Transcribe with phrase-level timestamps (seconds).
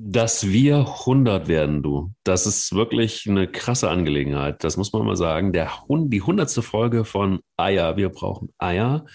[0.00, 2.12] Dass wir 100 werden, du.
[2.22, 4.62] Das ist wirklich eine krasse Angelegenheit.
[4.62, 5.52] Das muss man mal sagen.
[5.52, 7.96] Der Hund, die hundertste Folge von Eier.
[7.96, 9.06] Wir brauchen Eier.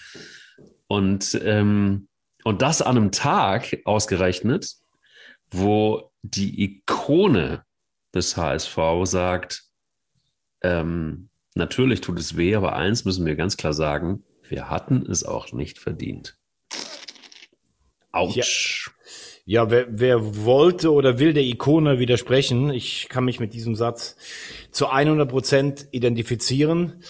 [0.86, 2.08] Und, ähm,
[2.44, 4.74] und das an einem Tag ausgerechnet,
[5.50, 7.64] wo die Ikone
[8.14, 9.64] des HSV sagt,
[10.62, 15.24] ähm, natürlich tut es weh, aber eins müssen wir ganz klar sagen, wir hatten es
[15.24, 16.36] auch nicht verdient.
[18.12, 18.86] Autsch.
[18.86, 18.93] Ja.
[19.46, 24.16] Ja, wer, wer wollte oder will der Ikone widersprechen, ich kann mich mit diesem Satz
[24.70, 27.02] zu 100 Prozent identifizieren.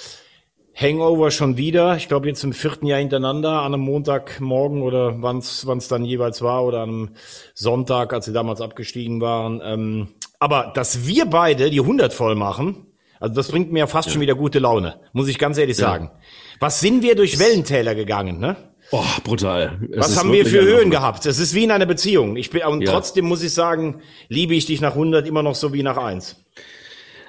[0.74, 5.38] Hangover schon wieder, ich glaube jetzt im vierten Jahr hintereinander, an einem Montagmorgen oder wann
[5.38, 7.08] es dann jeweils war oder an einem
[7.54, 9.60] Sonntag, als sie damals abgestiegen waren.
[9.62, 10.08] Ähm,
[10.40, 12.88] aber dass wir beide die 100 voll machen,
[13.20, 14.12] also das bringt mir ja fast ja.
[14.12, 15.86] schon wieder gute Laune, muss ich ganz ehrlich ja.
[15.86, 16.10] sagen.
[16.58, 18.56] Was sind wir durch Wellentäler gegangen, ne?
[18.96, 19.80] Oh, brutal.
[19.90, 21.26] Es Was haben wir für Höhen gehabt?
[21.26, 22.36] Es ist wie in einer Beziehung.
[22.36, 22.92] Ich bin, und ja.
[22.92, 26.36] trotzdem muss ich sagen, liebe ich dich nach 100 immer noch so wie nach 1.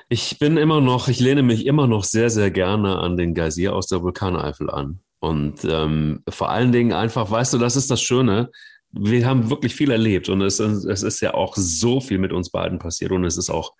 [0.07, 3.75] Ich bin immer noch, ich lehne mich immer noch sehr, sehr gerne an den Geysir
[3.75, 4.99] aus der Vulkaneifel an.
[5.17, 8.52] Und ähm, vor allen Dingen einfach, weißt du, das ist das Schöne.
[8.91, 12.52] Wir haben wirklich viel erlebt und es, es ist ja auch so viel mit uns
[12.52, 13.73] beiden passiert und es ist auch,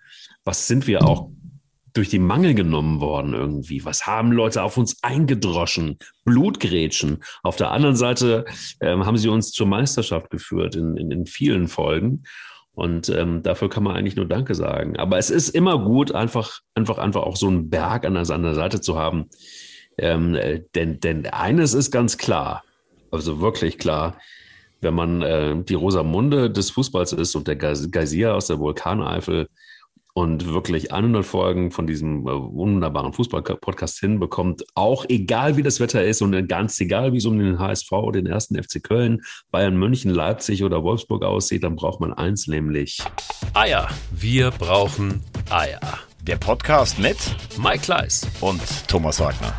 [0.44, 1.30] was sind wir auch
[1.96, 3.84] durch die Mangel genommen worden irgendwie?
[3.84, 5.98] Was haben Leute auf uns eingedroschen?
[6.24, 7.22] Blutgrätschen.
[7.42, 8.44] Auf der anderen Seite
[8.80, 12.24] ähm, haben sie uns zur Meisterschaft geführt in, in, in vielen Folgen.
[12.72, 14.98] Und ähm, dafür kann man eigentlich nur Danke sagen.
[14.98, 18.42] Aber es ist immer gut, einfach, einfach, einfach auch so einen Berg an der, an
[18.42, 19.30] der Seite zu haben.
[19.96, 22.62] Ähm, äh, denn, denn eines ist ganz klar,
[23.10, 24.18] also wirklich klar,
[24.82, 29.48] wenn man äh, die Rosamunde des Fußballs ist und der Geysir aus der Vulkaneifel,
[30.16, 36.02] und wirklich 100 Folgen von diesem äh, wunderbaren Fußball-Podcast hinbekommt, auch egal wie das Wetter
[36.02, 39.76] ist und ganz egal wie es um den HSV oder den ersten FC Köln, Bayern
[39.76, 43.02] München, Leipzig oder Wolfsburg aussieht, dann braucht man eins, nämlich
[43.52, 43.90] Eier.
[44.10, 45.98] Wir brauchen Eier.
[46.22, 47.18] Der Podcast mit
[47.62, 49.52] Mike Kleiss und Thomas Wagner.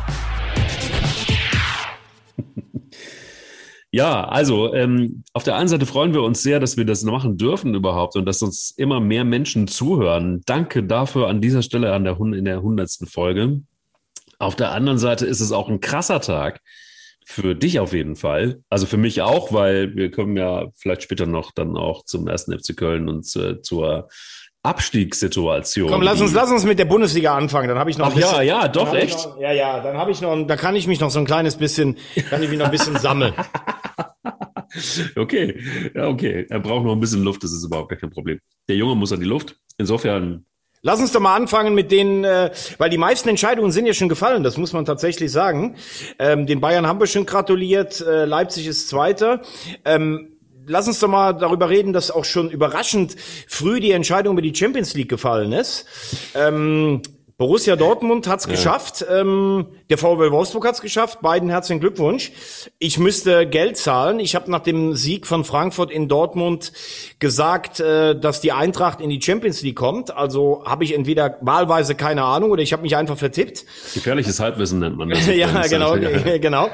[3.90, 7.38] Ja, also ähm, auf der einen Seite freuen wir uns sehr, dass wir das machen
[7.38, 10.42] dürfen überhaupt und dass uns immer mehr Menschen zuhören.
[10.44, 13.62] Danke dafür an dieser Stelle an der, in der hundertsten Folge.
[14.38, 16.60] Auf der anderen Seite ist es auch ein krasser Tag
[17.24, 18.62] für dich auf jeden Fall.
[18.68, 22.58] Also für mich auch, weil wir kommen ja vielleicht später noch dann auch zum ersten
[22.58, 24.08] FC Köln und zur, zur
[24.62, 25.88] Abstiegssituation.
[25.88, 27.68] Komm, lass uns, lass uns mit der Bundesliga anfangen.
[27.68, 28.08] Dann habe ich noch.
[28.08, 29.24] Ach bisschen, ja, ja, doch echt.
[29.24, 31.56] Noch, ja, ja, dann habe ich noch, da kann ich mich noch so ein kleines
[31.56, 31.96] bisschen,
[32.28, 33.34] kann ich mich noch ein bisschen sammeln.
[35.16, 35.60] okay,
[35.94, 36.46] ja, okay.
[36.50, 37.44] Er braucht noch ein bisschen Luft.
[37.44, 38.40] Das ist überhaupt gar kein Problem.
[38.68, 39.56] Der Junge muss an die Luft.
[39.78, 40.44] Insofern.
[40.82, 44.08] Lass uns doch mal anfangen mit denen, äh, weil die meisten Entscheidungen sind ja schon
[44.08, 45.74] gefallen, das muss man tatsächlich sagen.
[46.20, 49.42] Ähm, den Bayern haben wir schon gratuliert, äh, Leipzig ist Zweiter.
[49.84, 50.37] Ähm,
[50.68, 53.16] lass uns doch mal darüber reden, dass auch schon überraschend
[53.48, 55.86] früh die Entscheidung über die Champions League gefallen ist.
[56.34, 57.02] Ähm,
[57.36, 58.50] Borussia Dortmund hat's ja.
[58.50, 61.22] geschafft, ähm, der VW Wolfsburg hat's geschafft.
[61.22, 62.30] Beiden herzlichen Glückwunsch.
[62.78, 64.20] Ich müsste Geld zahlen.
[64.20, 66.72] Ich habe nach dem Sieg von Frankfurt in Dortmund
[67.18, 70.14] gesagt, äh, dass die Eintracht in die Champions League kommt.
[70.14, 73.64] Also habe ich entweder wahlweise keine Ahnung oder ich habe mich einfach vertippt.
[73.94, 75.26] Gefährliches Halbwissen nennt man das.
[75.34, 76.38] ja, genau, ja.
[76.38, 76.68] genau.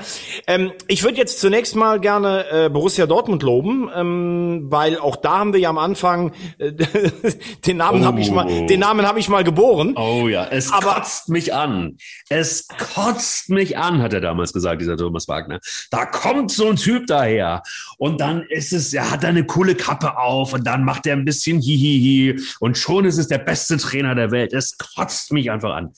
[0.49, 5.39] Ähm, ich würde jetzt zunächst mal gerne äh, Borussia Dortmund loben, ähm, weil auch da
[5.39, 6.73] haben wir ja am Anfang äh,
[7.67, 8.07] den Namen oh.
[8.07, 9.95] habe ich mal, den Namen habe ich mal geboren.
[9.97, 11.97] Oh ja es Aber kotzt mich an.
[12.29, 13.04] Es kotzt
[13.49, 15.61] mich an, hat er damals gesagt, dieser Thomas Wagner.
[15.91, 17.63] Da kommt so ein Typ daher
[17.99, 21.25] und dann ist es, er hat eine coole Kappe auf und dann macht er ein
[21.25, 24.53] bisschen Hihihi und schon ist es der beste Trainer der Welt.
[24.53, 25.93] Es kotzt mich einfach an.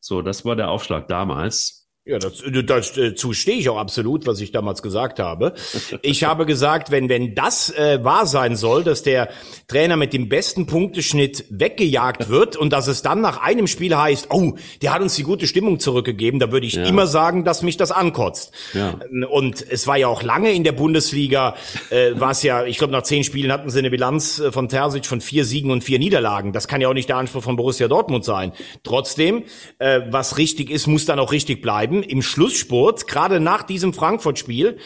[0.00, 1.87] So, das war der Aufschlag damals.
[2.08, 5.52] Ja, dazu, dazu stehe ich auch absolut, was ich damals gesagt habe.
[6.02, 9.28] Ich habe gesagt, wenn, wenn das äh, wahr sein soll, dass der
[9.66, 14.28] Trainer mit dem besten Punkteschnitt weggejagt wird und dass es dann nach einem Spiel heißt,
[14.30, 16.84] oh, der hat uns die gute Stimmung zurückgegeben, da würde ich ja.
[16.84, 18.52] immer sagen, dass mich das ankotzt.
[18.74, 18.98] Ja.
[19.28, 21.56] Und es war ja auch lange in der Bundesliga,
[21.90, 24.68] äh, war es ja, ich glaube, nach zehn Spielen hatten sie eine Bilanz äh, von
[24.68, 26.52] Terzic von vier Siegen und vier Niederlagen.
[26.52, 28.52] Das kann ja auch nicht der Anspruch von Borussia Dortmund sein.
[28.82, 29.44] Trotzdem,
[29.78, 33.92] äh, was richtig ist, muss dann auch richtig bleiben haben im Schlussspurt, gerade nach diesem
[33.92, 34.78] Frankfurt-Spiel,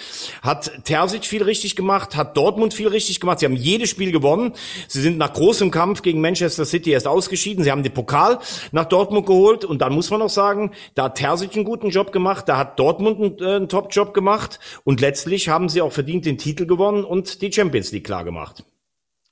[0.42, 3.40] hat Terzic viel richtig gemacht, hat Dortmund viel richtig gemacht.
[3.40, 4.52] Sie haben jedes Spiel gewonnen.
[4.88, 7.64] Sie sind nach großem Kampf gegen Manchester City erst ausgeschieden.
[7.64, 8.38] Sie haben den Pokal
[8.72, 9.64] nach Dortmund geholt.
[9.64, 12.78] Und dann muss man auch sagen, da hat Terzic einen guten Job gemacht, da hat
[12.78, 14.58] Dortmund einen, äh, einen Top-Job gemacht.
[14.84, 18.64] Und letztlich haben sie auch verdient den Titel gewonnen und die Champions League klar gemacht.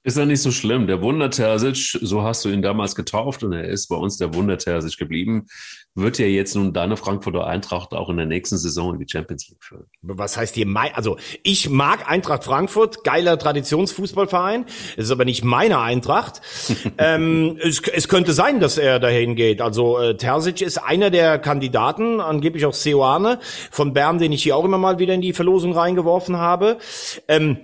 [0.02, 0.86] Ist ja nicht so schlimm.
[0.86, 4.96] Der Wunder-Terzic, so hast du ihn damals getauft und er ist bei uns der Wunder-Terzic
[4.96, 5.46] geblieben,
[5.94, 9.48] wird ja jetzt nun deine Frankfurter Eintracht auch in der nächsten Saison in die Champions
[9.48, 9.86] League führen.
[10.02, 14.66] Was heißt hier mein, also ich mag Eintracht Frankfurt, geiler Traditionsfußballverein,
[14.96, 16.40] es ist aber nicht meine Eintracht.
[16.98, 19.60] ähm, es, es, könnte sein, dass er dahin geht.
[19.60, 23.40] Also äh, Terzic ist einer der Kandidaten, angeblich auch Seoane
[23.70, 26.78] von Bern, den ich hier auch immer mal wieder in die Verlosung reingeworfen habe.
[27.26, 27.58] Ähm,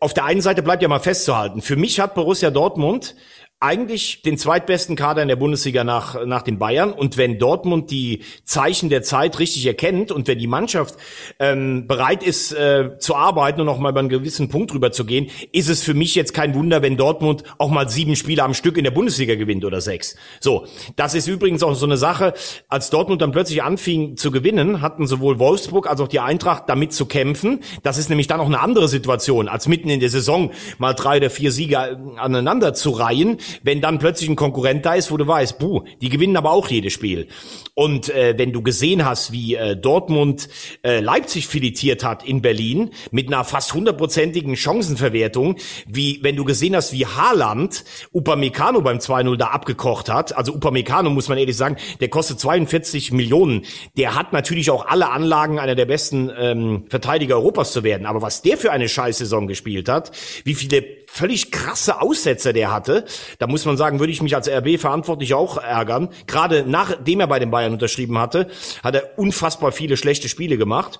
[0.00, 3.14] auf der einen Seite bleibt ja mal festzuhalten, für mich hat Borussia Dortmund
[3.60, 6.92] eigentlich den zweitbesten Kader in der Bundesliga nach, nach den Bayern.
[6.92, 10.94] Und wenn Dortmund die Zeichen der Zeit richtig erkennt und wenn die Mannschaft
[11.40, 15.04] ähm, bereit ist äh, zu arbeiten und auch mal über einen gewissen Punkt drüber zu
[15.04, 18.54] gehen, ist es für mich jetzt kein Wunder, wenn Dortmund auch mal sieben Spiele am
[18.54, 20.14] Stück in der Bundesliga gewinnt oder sechs.
[20.38, 22.34] So, das ist übrigens auch so eine Sache.
[22.68, 26.92] Als Dortmund dann plötzlich anfing zu gewinnen, hatten sowohl Wolfsburg als auch die Eintracht damit
[26.92, 27.58] zu kämpfen.
[27.82, 31.16] Das ist nämlich dann auch eine andere Situation, als mitten in der Saison mal drei
[31.16, 35.26] oder vier Siege aneinander zu reihen wenn dann plötzlich ein Konkurrent da ist, wo du
[35.26, 37.28] weißt, buh, die gewinnen aber auch jedes Spiel.
[37.74, 40.48] Und äh, wenn du gesehen hast, wie äh, Dortmund
[40.82, 45.56] äh, Leipzig filetiert hat in Berlin mit einer fast hundertprozentigen Chancenverwertung,
[45.86, 51.10] wie wenn du gesehen hast, wie Haaland Upamecano beim 2-0 da abgekocht hat, also Upamecano
[51.10, 53.64] muss man ehrlich sagen, der kostet 42 Millionen.
[53.96, 58.06] Der hat natürlich auch alle Anlagen, einer der besten ähm, Verteidiger Europas zu werden.
[58.06, 60.10] Aber was der für eine Scheißsaison gespielt hat,
[60.44, 60.82] wie viele
[61.18, 63.04] völlig krasse Aussetzer der hatte,
[63.38, 66.08] da muss man sagen, würde ich mich als RB verantwortlich auch ärgern.
[66.26, 68.48] Gerade nachdem er bei den Bayern unterschrieben hatte,
[68.82, 70.98] hat er unfassbar viele schlechte Spiele gemacht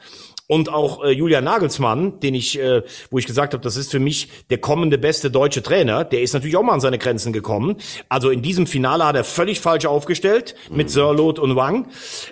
[0.48, 4.00] und auch äh, Julian Nagelsmann, den ich, äh, wo ich gesagt habe, das ist für
[4.00, 7.76] mich der kommende beste deutsche Trainer, der ist natürlich auch mal an seine Grenzen gekommen.
[8.08, 10.92] Also in diesem Finale hat er völlig falsch aufgestellt mit mhm.
[10.92, 11.88] Sörlot und Wang.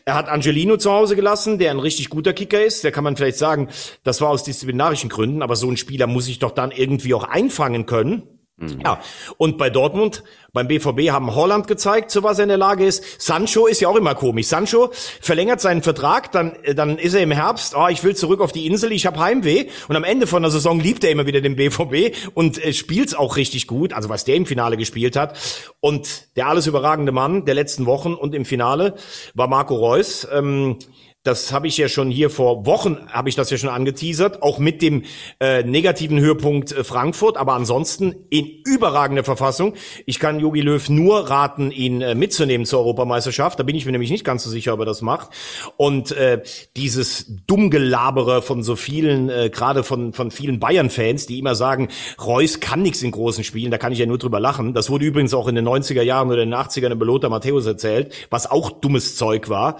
[0.06, 2.84] Er hat Angelino zu Hause gelassen, der ein richtig guter Kicker ist.
[2.84, 3.68] Der kann man vielleicht sagen,
[4.02, 7.24] das war aus disziplinarischen Gründen, aber so ein Spieler muss sich doch dann irgendwie auch
[7.24, 8.22] einfangen können.
[8.58, 8.80] Mhm.
[8.82, 9.02] Ja,
[9.36, 10.22] und bei Dortmund,
[10.54, 13.20] beim BVB haben Holland gezeigt, zu was er in der Lage ist.
[13.20, 14.46] Sancho ist ja auch immer komisch.
[14.46, 18.40] Sancho verlängert seinen Vertrag, dann, äh, dann ist er im Herbst, oh, ich will zurück
[18.40, 19.66] auf die Insel, ich habe Heimweh.
[19.88, 23.14] Und am Ende von der Saison liebt er immer wieder den BVB und äh, spielt's
[23.14, 25.38] auch richtig gut, also was der im Finale gespielt hat.
[25.80, 28.94] Und der alles überragende Mann der letzten Wochen und im Finale
[29.34, 30.26] war Marco Reus.
[30.32, 30.78] Ähm,
[31.26, 34.58] das habe ich ja schon hier vor Wochen, habe ich das ja schon angeteasert, auch
[34.58, 35.02] mit dem
[35.40, 39.74] äh, negativen Höhepunkt äh, Frankfurt, aber ansonsten in überragender Verfassung.
[40.06, 43.58] Ich kann Jogi Löw nur raten, ihn äh, mitzunehmen zur Europameisterschaft.
[43.58, 45.30] Da bin ich mir nämlich nicht ganz so sicher, ob er das macht.
[45.76, 46.42] Und äh,
[46.76, 51.88] dieses Dummgelabere von so vielen, äh, gerade von, von vielen Bayern-Fans, die immer sagen,
[52.22, 54.74] Reus kann nichts in großen Spielen, da kann ich ja nur drüber lachen.
[54.74, 57.66] Das wurde übrigens auch in den 90er Jahren oder in den 80ern in Belota Matthäus
[57.66, 59.78] erzählt, was auch dummes Zeug war.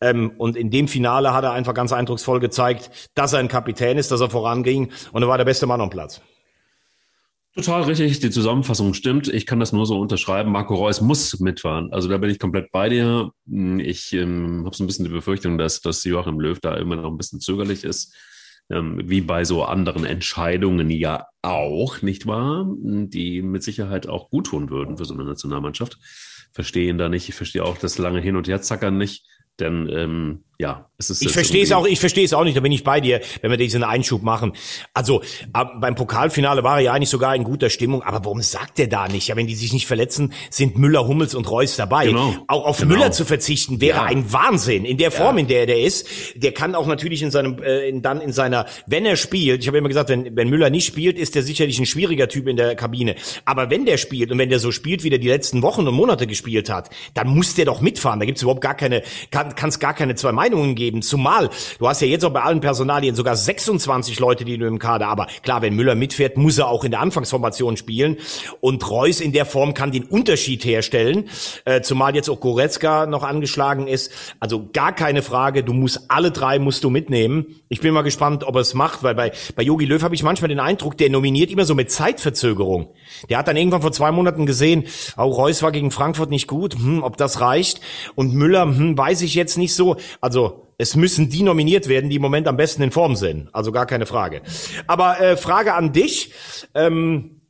[0.00, 3.48] Ähm, und in dem dem Finale hat er einfach ganz eindrucksvoll gezeigt, dass er ein
[3.48, 6.20] Kapitän ist, dass er voranging und er war der beste Mann am Platz.
[7.54, 9.28] Total richtig, die Zusammenfassung stimmt.
[9.28, 10.50] Ich kann das nur so unterschreiben.
[10.50, 11.92] Marco Reus muss mitfahren.
[11.92, 13.30] Also da bin ich komplett bei dir.
[13.78, 17.12] Ich ähm, habe so ein bisschen die Befürchtung, dass, dass Joachim Löw da immer noch
[17.12, 18.12] ein bisschen zögerlich ist.
[18.70, 22.66] Ähm, wie bei so anderen Entscheidungen ja auch, nicht wahr?
[22.68, 25.98] Die mit Sicherheit auch gut tun würden für so eine Nationalmannschaft.
[26.52, 27.28] Verstehen da nicht.
[27.28, 29.28] Ich verstehe auch das lange Hin- und Herzackern nicht.
[29.60, 31.22] Denn ähm, ja, es ist.
[31.22, 33.50] Ich verstehe es auch, ich verstehe es auch nicht, da bin ich bei dir, wenn
[33.50, 34.52] wir diesen Einschub machen.
[34.92, 35.22] Also
[35.52, 39.08] beim Pokalfinale war er ja eigentlich sogar in guter Stimmung, aber warum sagt er da
[39.08, 39.26] nicht?
[39.26, 42.06] Ja, wenn die sich nicht verletzen, sind Müller, Hummels und Reus dabei.
[42.06, 42.36] Genau.
[42.46, 42.94] Auch auf genau.
[42.94, 44.04] Müller zu verzichten wäre ja.
[44.04, 44.84] ein Wahnsinn.
[44.84, 45.42] In der Form, ja.
[45.42, 46.06] in der er ist,
[46.36, 49.66] der kann auch natürlich in seinem, äh, in, dann in seiner, wenn er spielt, ich
[49.66, 52.56] habe immer gesagt, wenn, wenn Müller nicht spielt, ist der sicherlich ein schwieriger Typ in
[52.56, 53.16] der Kabine.
[53.44, 55.94] Aber wenn der spielt und wenn der so spielt, wie der die letzten Wochen und
[55.94, 58.20] Monate gespielt hat, dann muss der doch mitfahren.
[58.20, 59.02] Da gibt's überhaupt gar keine,
[59.32, 61.02] kann es gar keine zwei Meinungen geben.
[61.02, 64.78] Zumal, du hast ja jetzt auch bei allen Personalien sogar 26 Leute, die du im
[64.78, 68.18] Kader, aber klar, wenn Müller mitfährt, muss er auch in der Anfangsformation spielen
[68.60, 71.28] und Reus in der Form kann den Unterschied herstellen,
[71.64, 74.12] äh, zumal jetzt auch Goretzka noch angeschlagen ist.
[74.40, 77.60] Also gar keine Frage, du musst alle drei musst du mitnehmen.
[77.68, 80.22] Ich bin mal gespannt, ob er es macht, weil bei bei Jogi Löw habe ich
[80.22, 82.88] manchmal den Eindruck, der nominiert immer so mit Zeitverzögerung.
[83.28, 84.84] Der hat dann irgendwann vor zwei Monaten gesehen,
[85.16, 87.80] auch Reus war gegen Frankfurt nicht gut, hm, ob das reicht
[88.14, 89.96] und Müller, hm, weiß ich jetzt nicht so.
[90.20, 90.33] Also
[90.78, 93.48] es müssen die nominiert werden, die im Moment am besten in Form sind.
[93.52, 94.42] Also gar keine Frage.
[94.86, 96.32] Aber äh, Frage an dich.
[96.74, 97.40] Ähm,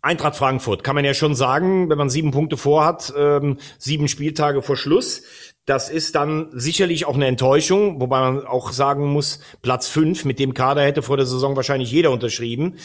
[0.00, 4.62] Eintracht Frankfurt kann man ja schon sagen, wenn man sieben Punkte vorhat, ähm, sieben Spieltage
[4.62, 5.22] vor Schluss.
[5.66, 10.38] Das ist dann sicherlich auch eine Enttäuschung, wobei man auch sagen muss, Platz fünf mit
[10.38, 12.76] dem Kader hätte vor der Saison wahrscheinlich jeder unterschrieben.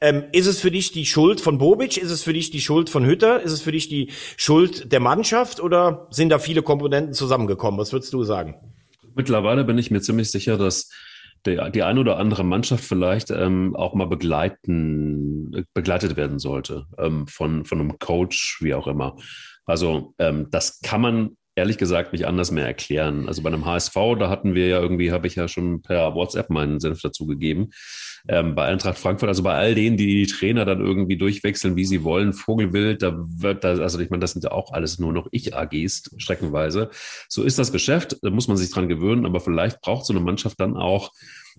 [0.00, 1.98] Ähm, ist es für dich die Schuld von Bobic?
[1.98, 3.42] Ist es für dich die Schuld von Hütter?
[3.42, 5.60] Ist es für dich die Schuld der Mannschaft?
[5.60, 7.78] Oder sind da viele Komponenten zusammengekommen?
[7.78, 8.56] Was würdest du sagen?
[9.14, 10.90] Mittlerweile bin ich mir ziemlich sicher, dass
[11.44, 17.26] der, die eine oder andere Mannschaft vielleicht ähm, auch mal begleiten, begleitet werden sollte ähm,
[17.26, 19.16] von, von einem Coach, wie auch immer.
[19.64, 23.28] Also ähm, das kann man ehrlich gesagt nicht anders mehr erklären.
[23.28, 26.50] Also bei einem HSV, da hatten wir ja irgendwie, habe ich ja schon per WhatsApp
[26.50, 27.70] meinen Senf dazu gegeben.
[28.28, 31.84] Ähm, bei Eintracht Frankfurt, also bei all denen, die die Trainer dann irgendwie durchwechseln, wie
[31.84, 35.12] sie wollen, Vogelwild, da wird da, also ich meine, das sind ja auch alles nur
[35.12, 36.90] noch Ich-AGs, streckenweise.
[37.28, 40.22] So ist das Geschäft, da muss man sich dran gewöhnen, aber vielleicht braucht so eine
[40.22, 41.12] Mannschaft dann auch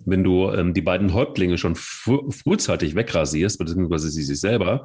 [0.05, 4.83] wenn du ähm, die beiden Häuptlinge schon früh, frühzeitig wegrasierst, beziehungsweise sie sich selber,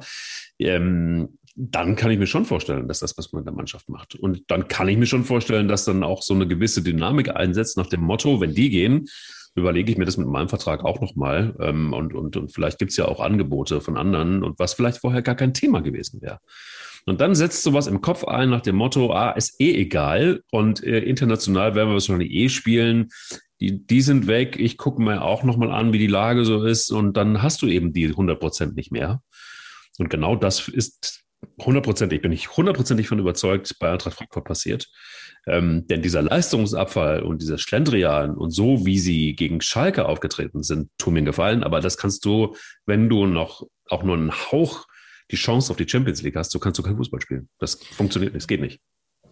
[0.59, 4.15] ähm, dann kann ich mir schon vorstellen, dass das was man in der Mannschaft macht.
[4.15, 7.75] Und dann kann ich mir schon vorstellen, dass dann auch so eine gewisse Dynamik einsetzt
[7.75, 9.07] nach dem Motto, wenn die gehen,
[9.55, 11.55] überlege ich mir das mit meinem Vertrag auch nochmal.
[11.59, 14.99] Ähm, und, und, und vielleicht gibt es ja auch Angebote von anderen und was vielleicht
[14.99, 16.39] vorher gar kein Thema gewesen wäre.
[17.05, 20.83] Und dann setzt sowas im Kopf ein nach dem Motto, ah, ist eh egal und
[20.83, 23.09] äh, international werden wir es schon eh spielen
[23.59, 24.57] die, die sind weg.
[24.57, 26.91] Ich gucke mir auch nochmal an, wie die Lage so ist.
[26.91, 29.21] Und dann hast du eben die 100 Prozent nicht mehr.
[29.97, 31.23] Und genau das ist
[31.59, 34.87] hundertprozentig, bin ich hundertprozentig von überzeugt, bei Eintracht Frankfurt passiert.
[35.47, 40.89] Ähm, denn dieser Leistungsabfall und dieser Schlendrian und so, wie sie gegen Schalke aufgetreten sind,
[40.97, 41.63] tun mir gefallen.
[41.63, 42.55] Aber das kannst du,
[42.85, 44.85] wenn du noch auch nur einen Hauch
[45.31, 47.49] die Chance auf die Champions League hast, so kannst du kein Fußball spielen.
[47.59, 48.81] Das funktioniert nicht, es geht nicht.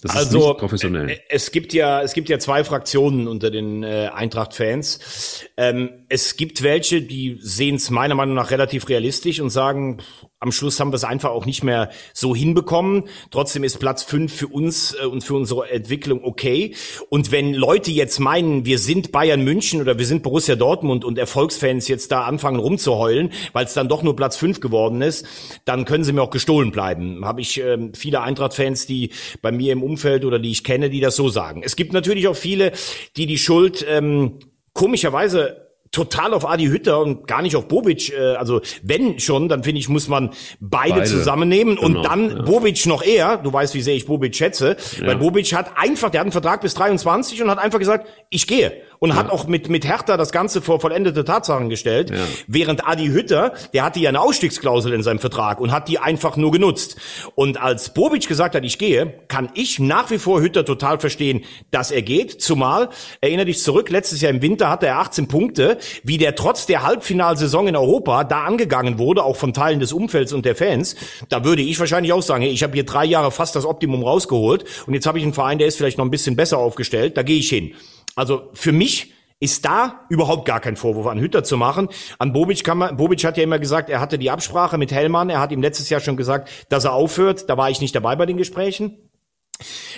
[0.01, 1.09] Das also, professionell.
[1.09, 5.45] Äh, es gibt ja, es gibt ja zwei Fraktionen unter den äh, Eintracht-Fans.
[5.57, 10.01] Ähm, es gibt welche, die sehen es meiner Meinung nach relativ realistisch und sagen,
[10.39, 13.05] am Schluss haben wir es einfach auch nicht mehr so hinbekommen.
[13.31, 16.75] Trotzdem ist Platz fünf für uns äh, und für unsere Entwicklung okay.
[17.09, 21.17] Und wenn Leute jetzt meinen, wir sind Bayern München oder wir sind Borussia Dortmund und
[21.17, 25.25] Erfolgsfans jetzt da anfangen rumzuheulen, weil es dann doch nur Platz fünf geworden ist,
[25.65, 27.25] dann können sie mir auch gestohlen bleiben.
[27.25, 29.09] Habe ich ähm, viele Eintracht-Fans, die
[29.41, 31.61] bei mir im Umfeld oder die ich kenne, die das so sagen.
[31.63, 32.71] Es gibt natürlich auch viele,
[33.15, 34.39] die die Schuld ähm,
[34.73, 38.13] komischerweise total auf Adi Hütter und gar nicht auf Bobic.
[38.13, 41.05] Äh, also wenn schon, dann finde ich, muss man beide, beide.
[41.05, 42.41] zusammennehmen genau, und dann ja.
[42.43, 43.37] Bobic noch eher.
[43.37, 44.77] Du weißt, wie sehr ich Bobic schätze.
[44.99, 45.07] Ja.
[45.07, 48.47] Weil Bobic hat einfach, der hat einen Vertrag bis 23 und hat einfach gesagt, ich
[48.47, 49.15] gehe und ja.
[49.15, 52.09] hat auch mit, mit Hertha das Ganze vor vollendete Tatsachen gestellt.
[52.09, 52.17] Ja.
[52.47, 56.37] Während Adi Hütter, der hatte ja eine Ausstiegsklausel in seinem Vertrag und hat die einfach
[56.37, 56.97] nur genutzt.
[57.35, 61.43] Und als Bobic gesagt hat, ich gehe, kann ich nach wie vor Hütter total verstehen,
[61.71, 62.41] dass er geht.
[62.41, 62.89] Zumal,
[63.21, 66.83] erinnere dich zurück, letztes Jahr im Winter hatte er 18 Punkte, wie der trotz der
[66.83, 70.95] Halbfinalsaison in Europa da angegangen wurde, auch von Teilen des Umfelds und der Fans.
[71.29, 74.65] Da würde ich wahrscheinlich auch sagen, ich habe hier drei Jahre fast das Optimum rausgeholt
[74.85, 77.23] und jetzt habe ich einen Verein, der ist vielleicht noch ein bisschen besser aufgestellt, da
[77.23, 77.73] gehe ich hin.
[78.17, 81.89] Also für mich ist da überhaupt gar kein Vorwurf an Hütter zu machen.
[82.17, 85.29] An Bobic kann man, Bobic hat ja immer gesagt, er hatte die Absprache mit Hellmann,
[85.29, 87.47] er hat ihm letztes Jahr schon gesagt, dass er aufhört.
[87.47, 89.06] Da war ich nicht dabei bei den Gesprächen.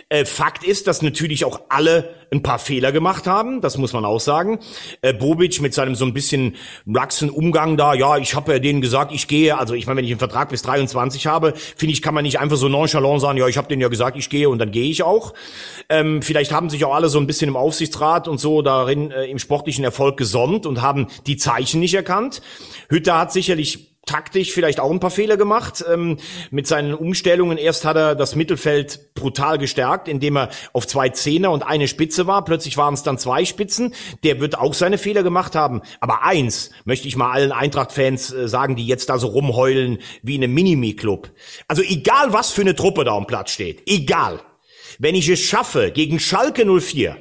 [0.09, 4.05] Äh, Fakt ist, dass natürlich auch alle ein paar Fehler gemacht haben, das muss man
[4.05, 4.59] auch sagen.
[5.01, 8.81] Äh, Bobic mit seinem so ein bisschen laxen Umgang da, ja, ich habe ja denen
[8.81, 12.01] gesagt, ich gehe, also ich meine, wenn ich einen Vertrag bis 23 habe, finde ich,
[12.01, 14.49] kann man nicht einfach so nonchalant sagen, ja, ich habe denen ja gesagt, ich gehe
[14.49, 15.33] und dann gehe ich auch.
[15.89, 19.25] Ähm, vielleicht haben sich auch alle so ein bisschen im Aufsichtsrat und so darin äh,
[19.25, 22.41] im sportlichen Erfolg gesonnt und haben die Zeichen nicht erkannt.
[22.89, 26.17] Hütter hat sicherlich taktisch vielleicht auch ein paar Fehler gemacht ähm,
[26.49, 27.59] mit seinen Umstellungen.
[27.59, 32.25] Erst hat er das Mittelfeld brutal gestärkt, indem er auf zwei Zehner und eine Spitze
[32.25, 32.43] war.
[32.43, 33.93] Plötzlich waren es dann zwei Spitzen.
[34.23, 35.81] Der wird auch seine Fehler gemacht haben.
[35.99, 40.35] Aber eins möchte ich mal allen Eintracht-Fans äh, sagen, die jetzt da so rumheulen wie
[40.35, 41.29] in einem Minimi-Club.
[41.67, 44.39] Also egal, was für eine Truppe da am Platz steht, egal.
[44.97, 47.15] Wenn ich es schaffe, gegen Schalke 04,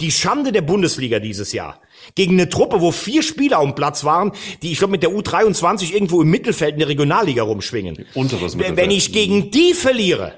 [0.00, 1.80] die Schande der Bundesliga dieses Jahr,
[2.14, 5.92] gegen eine Truppe, wo vier Spieler am Platz waren, die ich glaube mit der U23
[5.92, 8.06] irgendwo im Mittelfeld in der Regionalliga rumschwingen.
[8.14, 8.76] Unteres Mittelfeld.
[8.76, 10.34] Wenn ich gegen die verliere,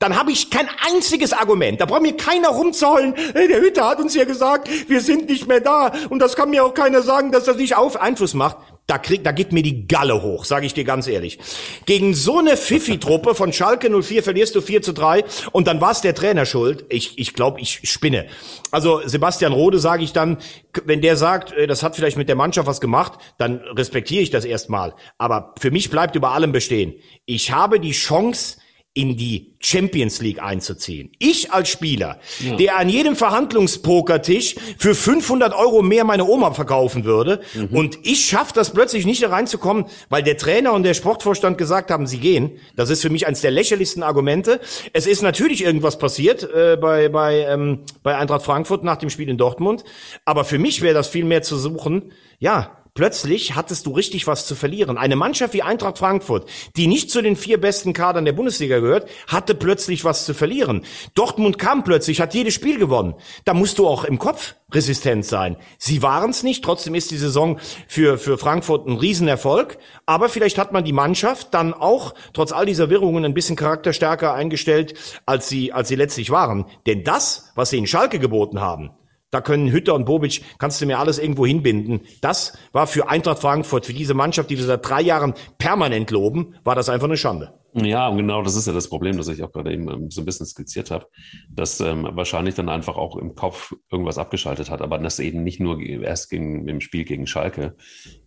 [0.00, 1.80] dann habe ich kein einziges Argument.
[1.80, 5.46] Da braucht mir keiner rumzuheulen, hey, der Hütter hat uns ja gesagt, wir sind nicht
[5.46, 5.92] mehr da.
[6.08, 8.56] Und das kann mir auch keiner sagen, dass das nicht auf Einfluss macht.
[8.90, 11.38] Da, krieg, da geht mir die Galle hoch, sage ich dir ganz ehrlich.
[11.86, 15.92] Gegen so eine Fifi-Truppe von Schalke 04 verlierst du 4 zu 3 und dann war
[15.92, 16.86] es der Trainer schuld.
[16.88, 18.26] Ich, ich glaube, ich spinne.
[18.72, 20.38] Also Sebastian Rode sage ich dann,
[20.86, 24.30] wenn der sagt, äh, das hat vielleicht mit der Mannschaft was gemacht, dann respektiere ich
[24.30, 24.92] das erstmal.
[25.18, 26.94] Aber für mich bleibt über allem bestehen.
[27.26, 28.56] Ich habe die Chance,
[28.92, 31.12] in die Champions League einzuziehen.
[31.20, 32.56] Ich als Spieler, ja.
[32.56, 37.68] der an jedem Verhandlungspokertisch für 500 Euro mehr meine Oma verkaufen würde mhm.
[37.68, 41.92] und ich schaffe das plötzlich nicht da reinzukommen, weil der Trainer und der Sportvorstand gesagt
[41.92, 42.58] haben, sie gehen.
[42.74, 44.60] Das ist für mich eines der lächerlichsten Argumente.
[44.92, 49.28] Es ist natürlich irgendwas passiert äh, bei, bei, ähm, bei Eintracht Frankfurt nach dem Spiel
[49.28, 49.84] in Dortmund,
[50.24, 54.46] aber für mich wäre das viel mehr zu suchen, ja, plötzlich hattest du richtig was
[54.46, 54.98] zu verlieren.
[54.98, 59.08] Eine Mannschaft wie Eintracht Frankfurt, die nicht zu den vier besten Kadern der Bundesliga gehört,
[59.26, 60.82] hatte plötzlich was zu verlieren.
[61.14, 63.14] Dortmund kam plötzlich, hat jedes Spiel gewonnen.
[63.44, 65.56] Da musst du auch im Kopf resistent sein.
[65.78, 69.78] Sie waren es nicht, trotzdem ist die Saison für, für Frankfurt ein Riesenerfolg.
[70.06, 74.34] Aber vielleicht hat man die Mannschaft dann auch trotz all dieser Wirrungen ein bisschen charakterstärker
[74.34, 74.94] eingestellt,
[75.26, 76.66] als sie, als sie letztlich waren.
[76.86, 78.90] Denn das, was sie in Schalke geboten haben,
[79.30, 82.00] da können Hütter und Bobic, kannst du mir alles irgendwo hinbinden.
[82.20, 86.54] Das war für Eintracht Frankfurt, für diese Mannschaft, die wir seit drei Jahren permanent loben,
[86.64, 87.54] war das einfach eine Schande.
[87.72, 90.22] Ja, und genau das ist ja das Problem, das ich auch gerade eben ähm, so
[90.22, 91.06] ein bisschen skizziert habe,
[91.48, 95.60] dass ähm, wahrscheinlich dann einfach auch im Kopf irgendwas abgeschaltet hat, aber das eben nicht
[95.60, 97.76] nur erst gegen, im Spiel gegen Schalke.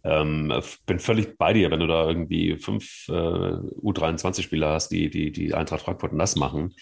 [0.05, 0.53] Ähm,
[0.85, 5.53] bin völlig bei dir, wenn du da irgendwie fünf äh, U23-Spieler hast, die, die, die
[5.53, 6.73] Eintracht Frankfurt nass machen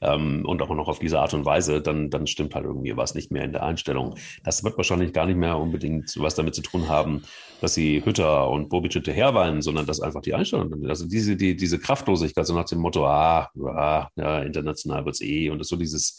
[0.00, 3.14] ähm, und auch noch auf diese Art und Weise, dann, dann stimmt halt irgendwie was
[3.14, 4.16] nicht mehr in der Einstellung.
[4.44, 7.22] Das wird wahrscheinlich gar nicht mehr unbedingt was damit zu tun haben,
[7.60, 11.78] dass sie Hütter und Bobic hinterherweinen, sondern dass einfach die Einstellung, also diese, die, diese
[11.78, 16.18] Kraftlosigkeit, so nach dem Motto, ah, ah ja, international wird's eh und das so dieses,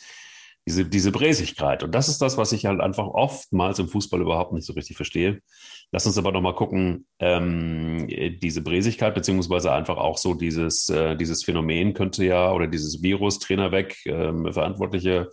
[0.68, 1.82] diese, diese Bräsigkeit.
[1.82, 4.98] Und das ist das, was ich halt einfach oftmals im Fußball überhaupt nicht so richtig
[4.98, 5.40] verstehe.
[5.94, 8.06] Lass uns aber nochmal gucken, ähm,
[8.42, 13.40] diese Bräsigkeit, beziehungsweise einfach auch so dieses, äh, dieses Phänomen könnte ja, oder dieses Virus,
[13.40, 15.30] Trainer weg, ähm, Verantwortliche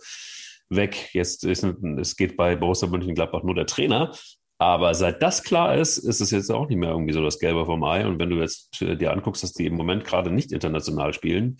[0.69, 1.09] weg.
[1.11, 4.13] Jetzt ist es geht bei Borussia Mönchengladbach nur der Trainer.
[4.57, 7.65] Aber seit das klar ist, ist es jetzt auch nicht mehr irgendwie so das Gelbe
[7.65, 8.07] vom Ei.
[8.07, 11.57] Und wenn du jetzt dir anguckst, dass die im Moment gerade nicht international spielen,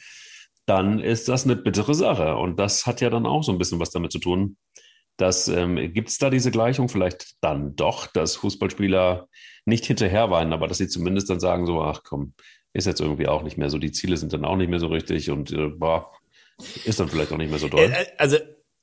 [0.66, 2.36] dann ist das eine bittere Sache.
[2.36, 4.58] Und das hat ja dann auch so ein bisschen was damit zu tun,
[5.18, 9.28] dass ähm, gibt es da diese Gleichung vielleicht dann doch, dass Fußballspieler
[9.66, 12.34] nicht hinterherweinen, aber dass sie zumindest dann sagen, so, ach komm,
[12.74, 14.88] ist jetzt irgendwie auch nicht mehr so, die Ziele sind dann auch nicht mehr so
[14.88, 16.12] richtig und äh, boah,
[16.84, 17.80] ist dann vielleicht auch nicht mehr so doll.
[17.80, 18.38] Äh, äh also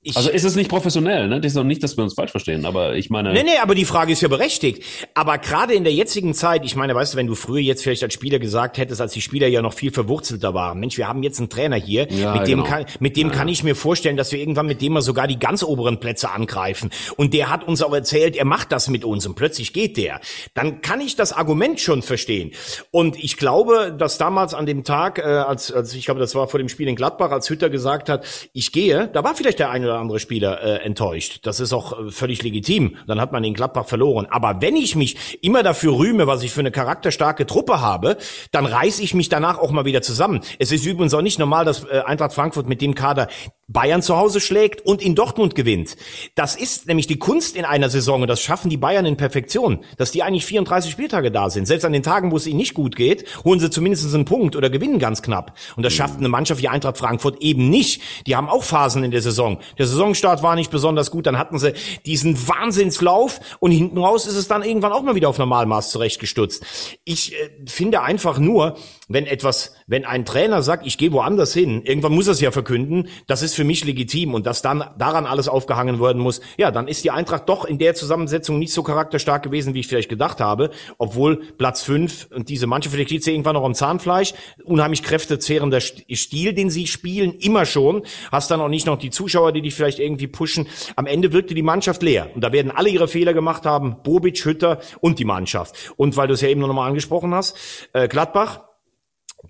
[0.04, 1.40] ich, also ist es nicht professionell, ne?
[1.40, 3.32] Das ist auch nicht, dass wir uns falsch verstehen, aber ich meine.
[3.32, 4.82] Nee, nee, aber die Frage ist ja berechtigt.
[5.14, 8.02] Aber gerade in der jetzigen Zeit, ich meine, weißt du, wenn du früher jetzt vielleicht
[8.02, 11.23] als Spieler gesagt hättest, als die Spieler ja noch viel verwurzelter waren, Mensch, wir haben
[11.23, 12.68] jetzt einen Trainer hier, ja, mit dem, genau.
[12.68, 13.32] kann, mit dem ja.
[13.32, 16.32] kann ich mir vorstellen, dass wir irgendwann mit dem mal sogar die ganz oberen Plätze
[16.32, 16.90] angreifen.
[17.16, 20.21] Und der hat uns auch erzählt, er macht das mit uns und plötzlich geht der.
[20.52, 22.50] Dann kann ich das Argument schon verstehen.
[22.90, 26.49] Und ich glaube, dass damals an dem Tag, äh, als, als ich glaube, das war
[26.49, 29.71] vor dem Spiel in Gladbach, als Hütter gesagt hat, ich gehe, da war vielleicht der
[29.71, 31.40] eine oder andere Spieler äh, enttäuscht.
[31.42, 32.96] Das ist auch äh, völlig legitim.
[33.06, 34.26] Dann hat man den Gladbach verloren.
[34.30, 38.16] Aber wenn ich mich immer dafür rühme, was ich für eine charakterstarke Truppe habe,
[38.50, 40.40] dann reiß ich mich danach auch mal wieder zusammen.
[40.58, 43.28] Es ist übrigens auch nicht normal, dass äh, Eintracht Frankfurt mit dem Kader
[43.72, 45.96] Bayern zu Hause schlägt und in Dortmund gewinnt.
[46.35, 49.80] Das ist nämlich die Kunst in einer Saison und das schaffen die Bayern in Perfektion,
[49.96, 51.66] dass die eigentlich 34 Spieltage da sind.
[51.66, 54.56] Selbst an den Tagen, wo es ihnen nicht gut geht, holen sie zumindest einen Punkt
[54.56, 55.56] oder gewinnen ganz knapp.
[55.76, 58.02] Und das schafft eine Mannschaft wie Eintracht Frankfurt eben nicht.
[58.26, 59.58] Die haben auch Phasen in der Saison.
[59.78, 61.72] Der Saisonstart war nicht besonders gut, dann hatten sie
[62.04, 66.64] diesen Wahnsinnslauf und hinten raus ist es dann irgendwann auch mal wieder auf Normalmaß zurechtgestutzt.
[67.04, 68.76] Ich äh, finde einfach nur,
[69.12, 72.51] wenn etwas, wenn ein Trainer sagt, ich gehe woanders hin, irgendwann muss er es ja
[72.51, 76.70] verkünden, das ist für mich legitim und dass dann daran alles aufgehangen werden muss, ja,
[76.70, 80.09] dann ist die Eintracht doch in der Zusammensetzung nicht so charakterstark gewesen, wie ich vielleicht
[80.09, 84.35] gedacht habe, obwohl Platz fünf und diese Mannschaft, vielleicht liegt sie irgendwann noch am Zahnfleisch,
[84.64, 89.53] unheimlich kräftezehrender Stil, den sie spielen, immer schon, hast dann auch nicht noch die Zuschauer,
[89.53, 90.66] die dich vielleicht irgendwie pushen.
[90.96, 94.44] Am Ende wirkte die Mannschaft leer und da werden alle ihre Fehler gemacht haben, Bobic,
[94.44, 95.92] Hütter und die Mannschaft.
[95.96, 97.57] Und weil du es ja eben noch mal angesprochen hast,
[97.92, 98.61] äh, Gladbach,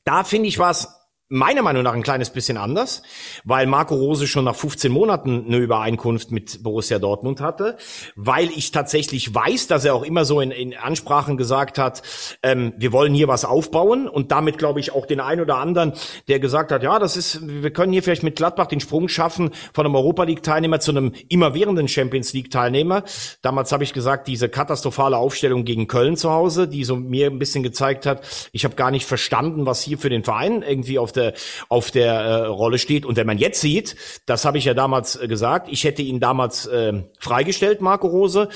[0.05, 1.02] da finde ich was
[1.33, 3.03] meiner Meinung nach ein kleines bisschen anders,
[3.45, 7.79] weil Marco Rose schon nach 15 Monaten eine Übereinkunft mit Borussia Dortmund hatte,
[8.17, 12.03] weil ich tatsächlich weiß, dass er auch immer so in, in Ansprachen gesagt hat,
[12.43, 15.95] ähm, wir wollen hier was aufbauen und damit glaube ich auch den einen oder anderen,
[16.29, 19.53] der gesagt hat, ja, das ist, wir können hier vielleicht mit Gladbach den Sprung schaffen
[19.73, 23.05] von einem Europa League Teilnehmer zu einem immerwährenden Champions League Teilnehmer.
[23.41, 27.39] Damals habe ich gesagt, diese katastrophale Aufstellung gegen Köln zu Hause, die so mir ein
[27.39, 28.21] bisschen gezeigt hat,
[28.53, 31.35] ich habe gar nicht verstanden, was hier für den Verein irgendwie auf der der,
[31.69, 33.07] auf der äh, Rolle steht.
[33.07, 36.21] Und wenn man jetzt sieht, das habe ich ja damals äh, gesagt, ich hätte ihn
[36.21, 38.49] damals äh, freigestellt, Marco Rose,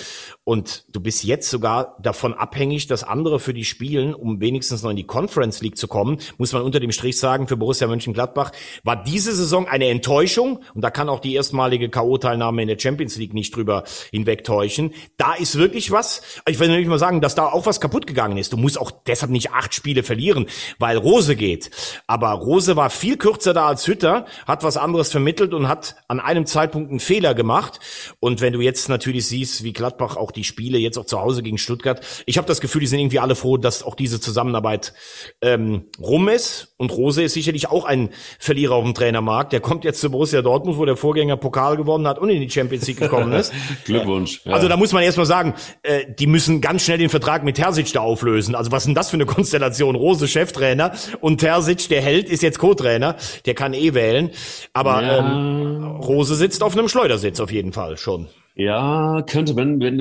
[0.49, 4.91] und du bist jetzt sogar davon abhängig, dass andere für die spielen, um wenigstens noch
[4.91, 8.53] in die Conference League zu kommen, muss man unter dem Strich sagen, für Borussia Mönchengladbach
[8.85, 13.17] war diese Saison eine Enttäuschung und da kann auch die erstmalige K.O.-Teilnahme in der Champions
[13.17, 13.83] League nicht drüber
[14.13, 14.95] hinwegtäuschen.
[15.17, 18.39] Da ist wirklich was, ich will nicht mal sagen, dass da auch was kaputt gegangen
[18.39, 18.53] ist.
[18.53, 20.47] Du musst auch deshalb nicht acht Spiele verlieren,
[20.79, 21.73] weil Rose geht.
[22.07, 26.21] Aber Rose war viel kürzer da als Hütter, hat was anderes vermittelt und hat an
[26.21, 27.81] einem Zeitpunkt einen Fehler gemacht.
[28.21, 31.43] Und wenn du jetzt natürlich siehst, wie Gladbach auch die Spiele, jetzt auch zu Hause
[31.43, 32.01] gegen Stuttgart.
[32.27, 34.93] Ich habe das Gefühl, die sind irgendwie alle froh, dass auch diese Zusammenarbeit
[35.41, 36.75] ähm, rum ist.
[36.77, 39.53] Und Rose ist sicherlich auch ein Verlierer auf dem Trainermarkt.
[39.53, 42.51] Der kommt jetzt zu Borussia Dortmund, wo der Vorgänger Pokal gewonnen hat und in die
[42.51, 43.53] Champions League gekommen ist.
[43.85, 44.43] Glückwunsch.
[44.45, 44.53] Ja.
[44.53, 47.93] Also da muss man erstmal sagen, äh, die müssen ganz schnell den Vertrag mit Terzic
[47.93, 48.55] da auflösen.
[48.55, 49.97] Also was ist denn das für eine Konstellation?
[49.97, 53.17] Rose Cheftrainer und Terzic, der Held, ist jetzt Co-Trainer.
[53.47, 54.31] Der kann eh wählen.
[54.73, 55.19] Aber ja.
[55.19, 58.29] ähm, Rose sitzt auf einem Schleudersitz auf jeden Fall schon.
[58.59, 59.99] Ja, könnte, wenn, wenn,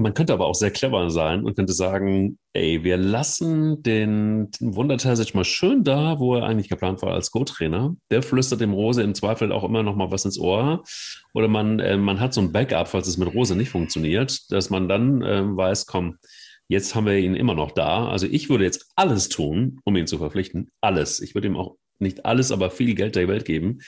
[0.00, 4.74] man könnte aber auch sehr clever sein und könnte sagen, ey, wir lassen den, den
[4.74, 7.96] Wundertersic mal schön da, wo er eigentlich geplant war als Co-Trainer.
[8.10, 10.84] Der flüstert dem Rose im Zweifel auch immer noch mal was ins Ohr.
[11.34, 14.70] Oder man, äh, man hat so ein Backup, falls es mit Rose nicht funktioniert, dass
[14.70, 16.16] man dann äh, weiß, komm,
[16.66, 18.08] jetzt haben wir ihn immer noch da.
[18.08, 20.70] Also ich würde jetzt alles tun, um ihn zu verpflichten.
[20.80, 21.20] Alles.
[21.20, 23.80] Ich würde ihm auch nicht alles, aber viel Geld der Welt geben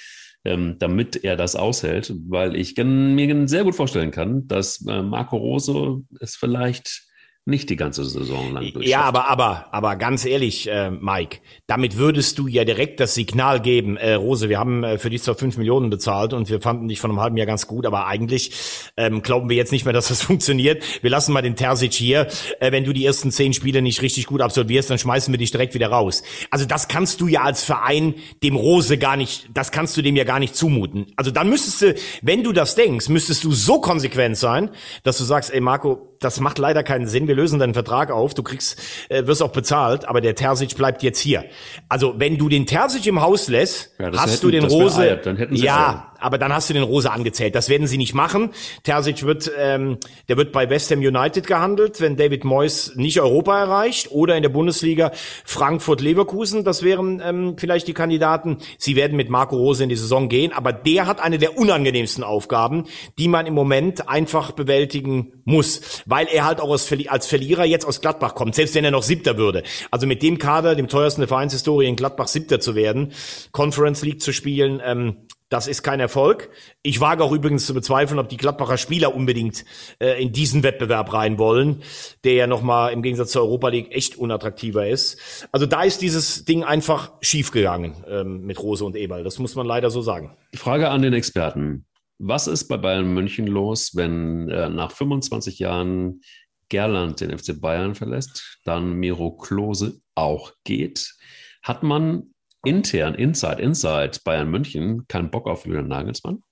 [0.44, 2.74] ähm, damit er das aushält, weil ich
[3.14, 7.09] mir sehr gut vorstellen kann, dass äh, Marco Rose es vielleicht
[7.46, 8.86] nicht die ganze Saison lang durchschafft.
[8.86, 13.60] Ja, aber, aber, aber ganz ehrlich, äh, Mike, damit würdest du ja direkt das Signal
[13.60, 16.88] geben, äh, Rose, wir haben äh, für dich zwar fünf Millionen bezahlt und wir fanden
[16.88, 18.52] dich von einem halben Jahr ganz gut, aber eigentlich
[18.98, 20.82] ähm, glauben wir jetzt nicht mehr, dass das funktioniert.
[21.02, 22.28] Wir lassen mal den Terzic hier.
[22.60, 25.50] Äh, wenn du die ersten zehn Spiele nicht richtig gut absolvierst, dann schmeißen wir dich
[25.50, 26.22] direkt wieder raus.
[26.50, 30.14] Also das kannst du ja als Verein dem Rose gar nicht, das kannst du dem
[30.14, 31.06] ja gar nicht zumuten.
[31.16, 34.70] Also dann müsstest du, wenn du das denkst, müsstest du so konsequent sein,
[35.04, 37.26] dass du sagst, ey Marco, das macht leider keinen Sinn.
[37.28, 38.34] Wir lösen deinen Vertrag auf.
[38.34, 38.78] Du kriegst,
[39.08, 41.46] äh, wirst auch bezahlt, aber der Terzic bleibt jetzt hier.
[41.88, 45.00] Also wenn du den Terzic im Haus lässt, ja, hast hätten, du den Rose.
[45.00, 47.54] Eiert, ja, aber dann hast du den Rose angezählt.
[47.54, 48.50] Das werden sie nicht machen.
[48.82, 53.58] Terzic wird, ähm, der wird bei West Ham United gehandelt, wenn David Moyes nicht Europa
[53.58, 55.12] erreicht oder in der Bundesliga
[55.44, 56.64] Frankfurt-Leverkusen.
[56.64, 58.58] Das wären ähm, vielleicht die Kandidaten.
[58.78, 62.24] Sie werden mit Marco Rose in die Saison gehen, aber der hat eine der unangenehmsten
[62.24, 62.84] Aufgaben,
[63.18, 67.84] die man im Moment einfach bewältigen muss, weil er halt auch als, als Verlierer jetzt
[67.84, 69.62] aus Gladbach kommt, selbst wenn er noch Siebter würde.
[69.90, 73.12] Also mit dem Kader, dem teuersten der Vereinshistorie in Gladbach Siebter zu werden,
[73.52, 75.16] Conference League zu spielen, ähm,
[75.50, 76.48] das ist kein Erfolg.
[76.82, 79.64] Ich wage auch übrigens zu bezweifeln, ob die Gladbacher Spieler unbedingt
[79.98, 81.82] äh, in diesen Wettbewerb rein wollen,
[82.24, 85.48] der ja nochmal im Gegensatz zur Europa League echt unattraktiver ist.
[85.50, 89.24] Also da ist dieses Ding einfach schiefgegangen ähm, mit Rose und Eberl.
[89.24, 90.36] Das muss man leider so sagen.
[90.54, 91.84] Frage an den Experten.
[92.18, 96.20] Was ist bei Bayern München los, wenn äh, nach 25 Jahren
[96.68, 101.14] Gerland den FC Bayern verlässt, dann Miro Klose auch geht?
[101.62, 102.29] Hat man
[102.64, 106.42] intern, inside, inside Bayern München keinen Bock auf Julian Nagelsmann?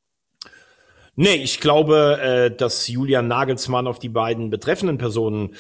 [1.21, 5.57] Nee, ich glaube, äh, dass Julian Nagelsmann auf die beiden betreffenden Personen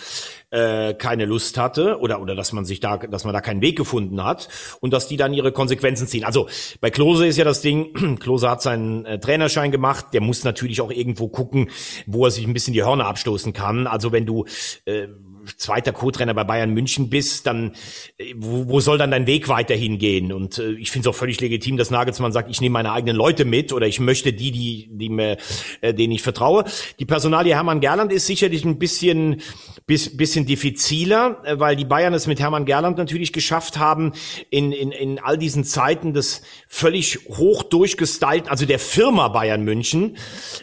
[0.50, 3.76] äh, keine Lust hatte oder oder dass man sich da, dass man da keinen Weg
[3.76, 4.48] gefunden hat
[4.80, 6.22] und dass die dann ihre Konsequenzen ziehen.
[6.22, 6.48] Also
[6.80, 10.80] bei Klose ist ja das Ding, Klose hat seinen äh, Trainerschein gemacht, der muss natürlich
[10.80, 11.70] auch irgendwo gucken,
[12.06, 13.88] wo er sich ein bisschen die Hörner abstoßen kann.
[13.88, 14.44] Also wenn du
[14.84, 15.08] äh,
[15.56, 17.72] zweiter Co-Trainer bei Bayern München bist, dann
[18.18, 20.32] äh, wo, wo soll dann dein Weg weiterhin gehen?
[20.32, 23.16] Und äh, ich finde es auch völlig legitim, dass Nagelsmann sagt, ich nehme meine eigenen
[23.16, 25.36] Leute mit oder ich möchte die, die, die mir,
[25.80, 26.64] äh, denen ich vertraue.
[26.98, 29.40] Die Personalie Hermann Gerland ist sicherlich ein bisschen,
[29.86, 34.12] bis, bisschen diffiziler, äh, weil die Bayern es mit Hermann Gerland natürlich geschafft haben,
[34.50, 40.16] in, in, in all diesen Zeiten des völlig hoch durchgestylten, also der Firma Bayern München,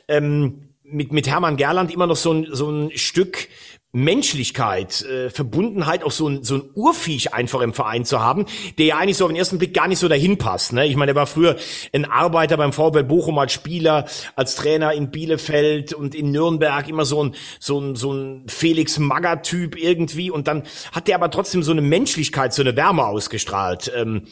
[0.08, 3.48] ähm, mit, mit Hermann Gerland immer noch so ein, so ein Stück
[3.96, 8.46] Menschlichkeit, äh, Verbundenheit, auch so ein, so ein Urviech einfach im Verein zu haben,
[8.78, 10.74] der ja eigentlich so auf den ersten Blick gar nicht so dahin passt.
[10.74, 10.86] Ne?
[10.86, 11.56] Ich meine, er war früher
[11.94, 14.06] ein Arbeiter beim VfL Bochum als Spieler,
[14.36, 19.00] als Trainer in Bielefeld und in Nürnberg, immer so ein, so ein, so ein Felix
[19.00, 20.30] Magger-Typ irgendwie.
[20.30, 23.92] Und dann hat er aber trotzdem so eine Menschlichkeit, so eine Wärme ausgestrahlt.
[23.96, 24.28] Ähm,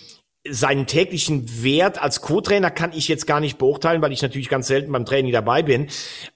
[0.50, 4.68] seinen täglichen Wert als Co-Trainer kann ich jetzt gar nicht beurteilen, weil ich natürlich ganz
[4.68, 5.88] selten beim Training dabei bin.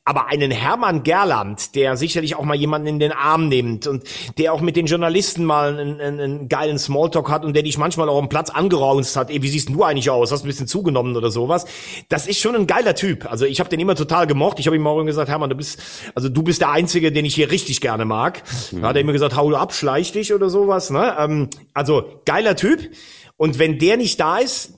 [0.06, 4.06] Aber einen Hermann Gerland, der sicherlich auch mal jemanden in den Arm nimmt und
[4.38, 7.78] der auch mit den Journalisten mal einen, einen, einen geilen Smalltalk hat und der dich
[7.78, 10.32] manchmal auch am Platz angeraunzt hat, ey, wie siehst du eigentlich aus?
[10.32, 11.66] Hast du ein bisschen zugenommen oder sowas?
[12.08, 13.30] Das ist schon ein geiler Typ.
[13.30, 14.60] Also ich habe den immer total gemocht.
[14.60, 15.82] Ich habe ihm auch immer gesagt, Hermann, du bist,
[16.16, 18.42] also du bist der Einzige, den ich hier richtig gerne mag.
[18.72, 18.84] Mhm.
[18.84, 20.92] Da hat er immer gesagt, hau du ab, schleich dich oder sowas.
[20.92, 21.14] Ne?
[21.20, 22.90] Ähm, also geiler Typ.
[23.38, 24.74] Und wenn der nicht da ist,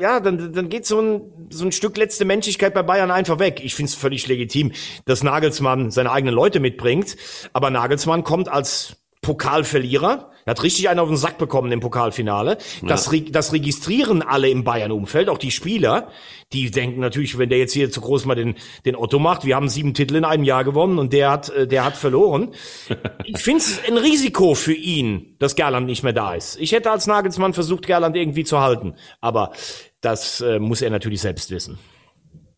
[0.00, 3.60] ja, dann, dann geht so ein, so ein Stück letzte Menschlichkeit bei Bayern einfach weg.
[3.62, 4.72] Ich finde es völlig legitim,
[5.04, 7.16] dass Nagelsmann seine eigenen Leute mitbringt.
[7.52, 8.96] Aber Nagelsmann kommt als
[9.26, 10.30] Pokalverlierer.
[10.44, 12.58] Er hat richtig einen auf den Sack bekommen im Pokalfinale.
[12.80, 12.88] Ja.
[12.88, 16.12] Das, das registrieren alle im Bayern-Umfeld, auch die Spieler.
[16.52, 19.56] Die denken natürlich, wenn der jetzt hier zu groß mal den, den Otto macht, wir
[19.56, 22.54] haben sieben Titel in einem Jahr gewonnen und der hat, äh, der hat verloren.
[23.24, 26.60] Ich finde es ein Risiko für ihn, dass Gerland nicht mehr da ist.
[26.60, 28.94] Ich hätte als Nagelsmann versucht, Gerland irgendwie zu halten.
[29.20, 29.50] Aber
[30.00, 31.78] das äh, muss er natürlich selbst wissen.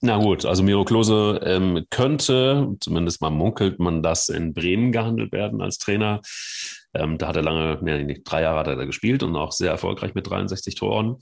[0.00, 5.32] Na gut, also Miro Klose ähm, könnte, zumindest mal munkelt man das, in Bremen gehandelt
[5.32, 6.20] werden als Trainer.
[6.94, 9.72] Ähm, da hat er lange, nee, drei Jahre hat er da gespielt und auch sehr
[9.72, 11.16] erfolgreich mit 63 Toren.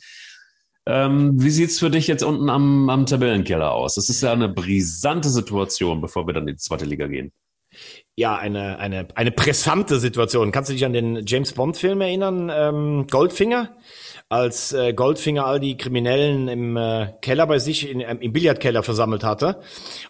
[0.85, 3.95] Ähm, wie sieht's für dich jetzt unten am, am Tabellenkeller aus?
[3.95, 7.33] Das ist ja eine brisante Situation, bevor wir dann in die zweite Liga gehen.
[8.15, 10.53] Ja, eine, eine, eine pressante Situation.
[10.53, 13.77] Kannst du dich an den James Bond-Film erinnern, ähm, Goldfinger?
[14.29, 18.83] Als äh, Goldfinger all die Kriminellen im äh, Keller bei sich, in, ähm, im Billardkeller
[18.83, 19.61] versammelt hatte.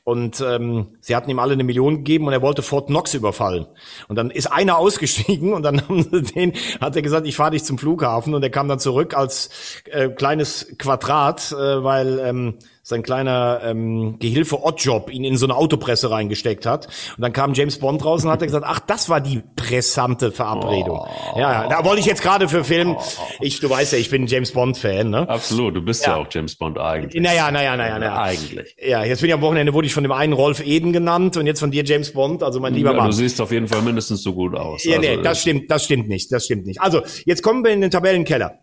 [0.05, 3.67] Und ähm, sie hatten ihm alle eine Million gegeben und er wollte Fort Knox überfallen.
[4.09, 7.51] Und dann ist einer ausgestiegen und dann haben sie den, hat er gesagt, ich fahre
[7.51, 9.51] dich zum Flughafen und er kam dann zurück als
[9.85, 15.57] äh, kleines Quadrat, äh, weil ähm, sein kleiner ähm, Gehilfe Oddjob ihn in so eine
[15.57, 16.87] Autopresse reingesteckt hat.
[17.17, 21.01] Und dann kam James Bond raus und hat gesagt, ach, das war die pressante Verabredung.
[21.01, 21.37] Oh.
[21.41, 22.97] Ja, da wollte ich jetzt gerade für filmen.
[23.41, 25.29] Ich, du weißt ja, ich bin James Bond-Fan, ne?
[25.29, 26.13] Absolut, du bist ja.
[26.13, 27.21] ja, auch James Bond eigentlich.
[27.21, 28.23] Naja, naja, naja, naja.
[28.23, 28.77] Eigentlich.
[28.81, 31.49] Ja, jetzt bin ich am Wochenende, wurde ich von dem einen Rolf Eden genannt und
[31.49, 33.07] jetzt von dir James Bond, also mein lieber ja, Mann.
[33.07, 34.85] Du siehst auf jeden Fall mindestens so gut aus.
[34.85, 36.81] Ja, also, nee, das stimmt, das stimmt nicht, das stimmt nicht.
[36.81, 38.61] Also, jetzt kommen wir in den Tabellenkeller.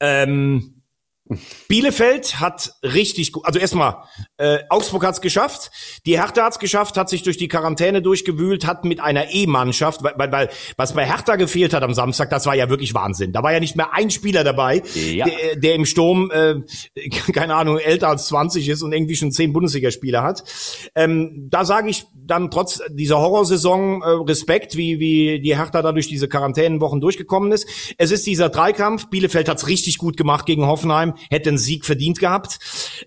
[0.00, 0.79] Ähm,
[1.68, 3.96] Bielefeld hat richtig gut, also erstmal,
[4.36, 5.70] äh, Augsburg hat's geschafft,
[6.06, 10.14] die Hertha hat's geschafft, hat sich durch die Quarantäne durchgewühlt, hat mit einer E-Mannschaft, weil,
[10.16, 13.32] weil, weil was bei Hertha gefehlt hat am Samstag, das war ja wirklich Wahnsinn.
[13.32, 15.26] Da war ja nicht mehr ein Spieler dabei, ja.
[15.26, 16.56] der, der im Sturm, äh,
[17.32, 20.42] keine Ahnung, älter als 20 ist und irgendwie schon zehn Bundesligaspieler hat.
[20.94, 25.92] Ähm, da sage ich dann trotz dieser Horrorsaison äh, Respekt, wie, wie die Hertha da
[25.92, 27.68] durch diese Quarantänenwochen durchgekommen ist.
[27.98, 32.18] Es ist dieser Dreikampf, Bielefeld hat's richtig gut gemacht gegen Hoffenheim, hätte einen Sieg verdient
[32.18, 32.58] gehabt.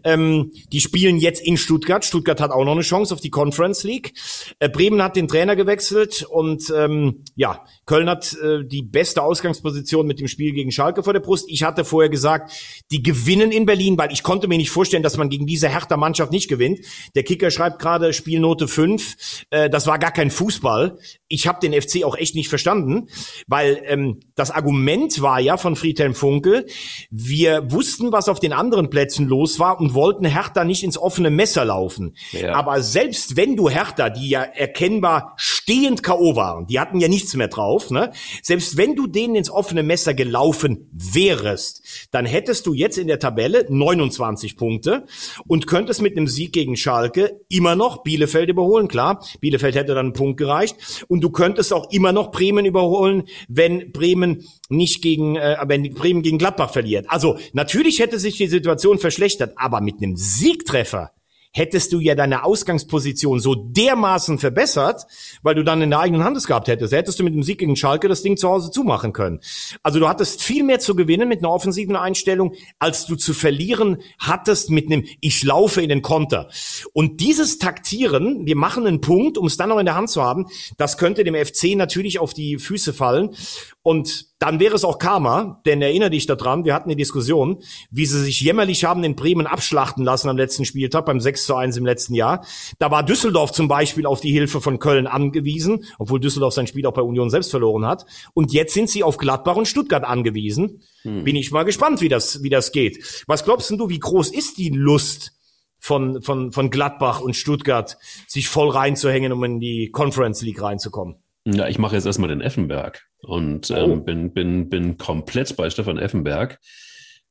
[0.04, 2.06] Ähm, die spielen jetzt in Stuttgart.
[2.06, 4.14] Stuttgart hat auch noch eine Chance auf die Conference League.
[4.60, 10.06] Äh, Bremen hat den Trainer gewechselt und ähm, ja, Köln hat äh, die beste Ausgangsposition
[10.08, 11.46] mit dem Spiel gegen Schalke vor der Brust.
[11.50, 12.52] Ich hatte vorher gesagt,
[12.92, 15.98] die gewinnen in Berlin, weil ich konnte mir nicht vorstellen, dass man gegen diese härter
[15.98, 16.80] Mannschaft nicht gewinnt.
[17.16, 19.46] Der Kicker schreibt gerade Spielnote 5.
[19.50, 20.98] Äh, das war gar kein Fußball.
[21.28, 23.08] Ich habe den FC auch echt nicht verstanden,
[23.48, 26.66] weil ähm, das Argument war ja von Friedhelm Funkel,
[27.10, 30.98] wir wussten, wussten, was auf den anderen Plätzen los war und wollten Hertha nicht ins
[30.98, 32.16] offene Messer laufen.
[32.32, 32.54] Ja.
[32.56, 36.36] Aber selbst wenn du Hertha, die ja erkennbar stehend K.O.
[36.36, 38.12] waren, die hatten ja nichts mehr drauf, ne?
[38.42, 43.20] Selbst wenn du denen ins offene Messer gelaufen wärest, dann hättest du jetzt in der
[43.20, 45.06] Tabelle 29 Punkte
[45.48, 48.88] und könntest mit einem Sieg gegen Schalke immer noch Bielefeld überholen.
[48.88, 51.06] Klar, Bielefeld hätte dann einen Punkt gereicht.
[51.08, 56.24] Und du könntest auch immer noch Bremen überholen, wenn Bremen nicht gegen, äh, wenn Bremen
[56.24, 57.06] gegen Gladbach verliert.
[57.10, 61.12] Also natürlich hätte sich die Situation verschlechtert, aber mit einem Siegtreffer
[61.54, 65.06] hättest du ja deine Ausgangsposition so dermaßen verbessert,
[65.44, 66.94] weil du dann in der eigenen Hand es gehabt hättest.
[66.94, 69.40] Hättest du mit dem Sieg gegen Schalke das Ding zu Hause zumachen können.
[69.84, 73.98] Also du hattest viel mehr zu gewinnen mit einer offensiven Einstellung, als du zu verlieren
[74.18, 76.50] hattest mit einem Ich laufe in den Konter.
[76.92, 80.24] Und dieses Taktieren, wir machen einen Punkt, um es dann noch in der Hand zu
[80.24, 83.36] haben, das könnte dem FC natürlich auf die Füße fallen.
[83.86, 88.06] Und dann wäre es auch Karma, denn erinnere dich daran, wir hatten die Diskussion, wie
[88.06, 91.76] sie sich jämmerlich haben in Bremen abschlachten lassen am letzten Spieltag, beim 6 zu 1
[91.76, 92.46] im letzten Jahr.
[92.80, 96.86] Da war Düsseldorf zum Beispiel auf die Hilfe von Köln angewiesen, obwohl Düsseldorf sein Spiel
[96.88, 98.06] auch bei Union selbst verloren hat.
[98.34, 100.82] Und jetzt sind sie auf Gladbach und Stuttgart angewiesen.
[101.02, 101.26] Hm.
[101.26, 103.24] Bin ich mal gespannt, wie das, wie das geht.
[103.28, 105.34] Was glaubst du, wie groß ist die Lust
[105.78, 111.16] von, von, von Gladbach und Stuttgart, sich voll reinzuhängen, um in die Conference League reinzukommen?
[111.44, 113.96] Ja, ich mache jetzt erstmal den Effenberg und ähm, oh.
[113.98, 116.60] bin, bin, bin komplett bei Stefan Effenberg,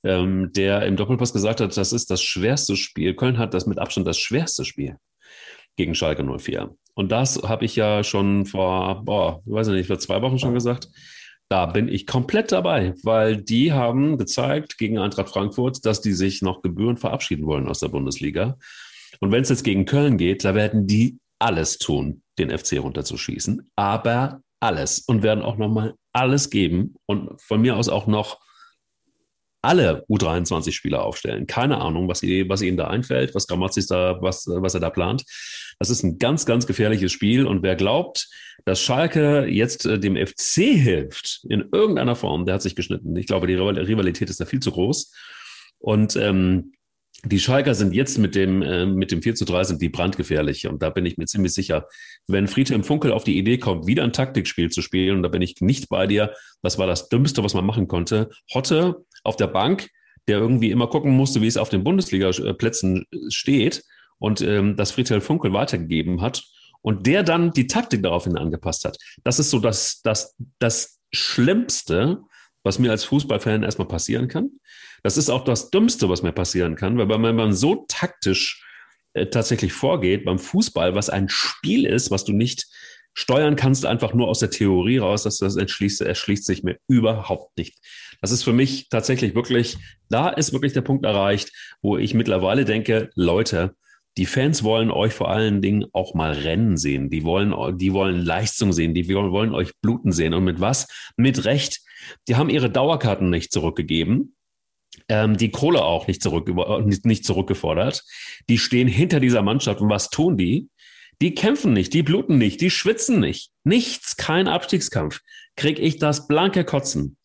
[0.05, 3.15] ähm, der im Doppelpass gesagt hat, das ist das schwerste Spiel.
[3.15, 4.97] Köln hat das mit Abstand das schwerste Spiel
[5.77, 6.75] gegen Schalke 04.
[6.95, 10.55] Und das habe ich ja schon vor, boah, ich weiß nicht, vor zwei Wochen schon
[10.55, 10.89] gesagt.
[11.49, 16.41] Da bin ich komplett dabei, weil die haben gezeigt gegen Eintracht Frankfurt, dass die sich
[16.41, 18.57] noch gebührend verabschieden wollen aus der Bundesliga.
[19.21, 23.71] Und wenn es jetzt gegen Köln geht, da werden die alles tun, den FC runterzuschießen,
[23.77, 28.41] aber alles und werden auch nochmal alles geben und von mir aus auch noch
[29.63, 31.47] alle U23-Spieler aufstellen.
[31.47, 35.25] Keine Ahnung, was, was ihnen da einfällt, was Grammatzis da, was, was er da plant.
[35.79, 37.47] Das ist ein ganz, ganz gefährliches Spiel.
[37.47, 38.29] Und wer glaubt,
[38.65, 43.15] dass Schalke jetzt äh, dem FC hilft, in irgendeiner Form, der hat sich geschnitten.
[43.17, 45.13] Ich glaube, die Rivalität ist da viel zu groß.
[45.79, 46.73] Und ähm,
[47.25, 50.67] die Schalker sind jetzt mit dem, äh, mit dem 4 zu 3 sind die brandgefährlich.
[50.67, 51.87] Und da bin ich mir ziemlich sicher,
[52.27, 55.43] wenn Friedhelm Funkel auf die Idee kommt, wieder ein Taktikspiel zu spielen, und da bin
[55.43, 58.31] ich nicht bei dir, das war das Dümmste, was man machen konnte.
[58.53, 59.89] Hotte auf der Bank,
[60.27, 63.85] der irgendwie immer gucken musste, wie es auf den Bundesliga-Plätzen steht
[64.19, 66.45] und ähm, das Friedhelm Funkel weitergegeben hat
[66.81, 68.99] und der dann die Taktik daraufhin angepasst hat.
[69.23, 72.21] Das ist so das, das, das Schlimmste,
[72.65, 74.51] was mir als Fußballfan erstmal passieren kann.
[75.03, 78.65] Das ist auch das Dümmste, was mir passieren kann, weil wenn man so taktisch
[79.15, 82.67] äh, tatsächlich vorgeht beim Fußball, was ein Spiel ist, was du nicht
[83.15, 87.57] steuern kannst, einfach nur aus der Theorie raus, dass das entschließt, erschließt sich mir überhaupt
[87.59, 87.79] nicht.
[88.23, 89.77] Das ist für mich tatsächlich wirklich,
[90.09, 93.75] da ist wirklich der Punkt erreicht, wo ich mittlerweile denke, Leute,
[94.19, 97.09] die Fans wollen euch vor allen Dingen auch mal rennen sehen.
[97.09, 98.93] Die wollen, die wollen Leistung sehen.
[98.95, 100.35] Die wollen euch bluten sehen.
[100.35, 100.87] Und mit was?
[101.17, 101.81] Mit Recht.
[102.29, 104.35] Die haben ihre Dauerkarten nicht zurückgegeben.
[105.09, 106.49] Ähm, die Kohle auch nicht, zurück,
[107.05, 108.05] nicht zurückgefordert.
[108.49, 109.81] Die stehen hinter dieser Mannschaft.
[109.81, 110.69] Und was tun die?
[111.21, 113.53] Die kämpfen nicht, die bluten nicht, die schwitzen nicht.
[113.65, 115.21] Nichts, kein Abstiegskampf.
[115.57, 117.17] Krieg ich das blanke Kotzen.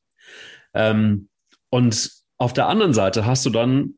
[0.74, 1.30] Ähm,
[1.70, 3.96] und auf der anderen Seite hast du dann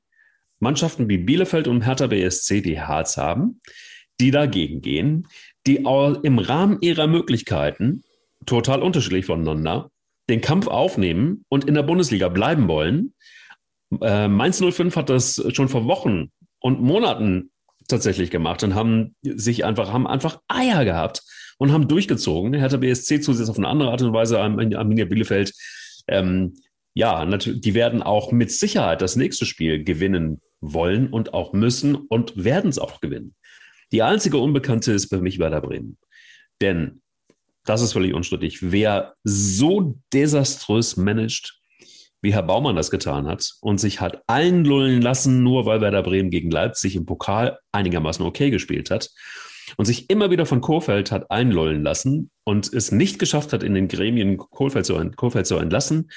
[0.59, 3.59] Mannschaften wie Bielefeld und Hertha BSC, die Harz haben,
[4.19, 5.27] die dagegen gehen,
[5.67, 8.03] die im Rahmen ihrer Möglichkeiten
[8.45, 9.91] total unterschiedlich voneinander
[10.29, 13.13] den Kampf aufnehmen und in der Bundesliga bleiben wollen.
[14.01, 17.51] Äh, Mainz 05 hat das schon vor Wochen und Monaten
[17.87, 21.23] tatsächlich gemacht und haben sich einfach, haben einfach Eier gehabt
[21.57, 22.53] und haben durchgezogen.
[22.53, 25.53] Hertha BSC zusätzlich auf eine andere Art und Weise, Arminia Bielefeld.
[26.07, 26.53] Ähm,
[26.93, 31.95] ja, natürlich, die werden auch mit Sicherheit das nächste Spiel gewinnen wollen und auch müssen
[31.95, 33.35] und werden es auch gewinnen.
[33.91, 35.97] Die einzige Unbekannte ist für mich Werder Bremen.
[36.61, 37.01] Denn,
[37.65, 41.58] das ist völlig unstrittig, wer so desaströs managt,
[42.21, 46.29] wie Herr Baumann das getan hat und sich hat einlullen lassen, nur weil Werder Bremen
[46.29, 49.09] gegen Leipzig im Pokal einigermaßen okay gespielt hat
[49.77, 53.73] und sich immer wieder von Kofeld hat einlullen lassen und es nicht geschafft hat, in
[53.73, 56.09] den Gremien Kofeld zu, Kofeld zu entlassen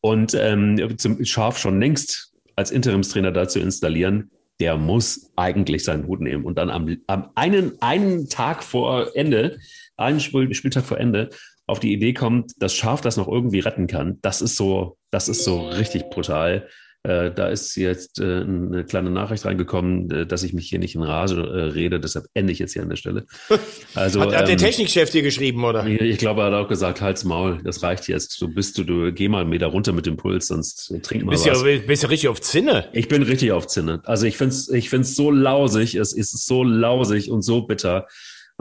[0.00, 4.30] und ähm, zum Scharf schon längst als Interimstrainer dazu installieren,
[4.60, 6.44] der muss eigentlich seinen Hut nehmen.
[6.44, 9.58] Und dann am, am einen, einen Tag vor Ende,
[9.96, 11.30] einen Spiel, Spieltag vor Ende,
[11.72, 14.18] auf die Idee kommt, dass Schaf das noch irgendwie retten kann.
[14.22, 16.68] Das ist so, das ist so richtig brutal.
[17.04, 20.94] Äh, da ist jetzt äh, eine kleine Nachricht reingekommen, äh, dass ich mich hier nicht
[20.94, 23.26] in Rage äh, rede, deshalb ende ich jetzt hier an der Stelle.
[23.94, 25.84] Also, hat, hat der ähm, Technikchef dir geschrieben, oder?
[25.86, 28.40] Ich glaube, er hat auch gesagt, halt's Maul, das reicht jetzt.
[28.40, 31.32] Du bist du, du geh mal einen Meter runter mit dem Puls, sonst trink mal
[31.32, 31.62] bist was.
[31.62, 32.88] Ja, bist ja richtig auf Zinne.
[32.92, 34.00] Ich bin richtig auf Zinne.
[34.04, 38.06] Also ich find's, ich find's so lausig, es ist so lausig und so bitter.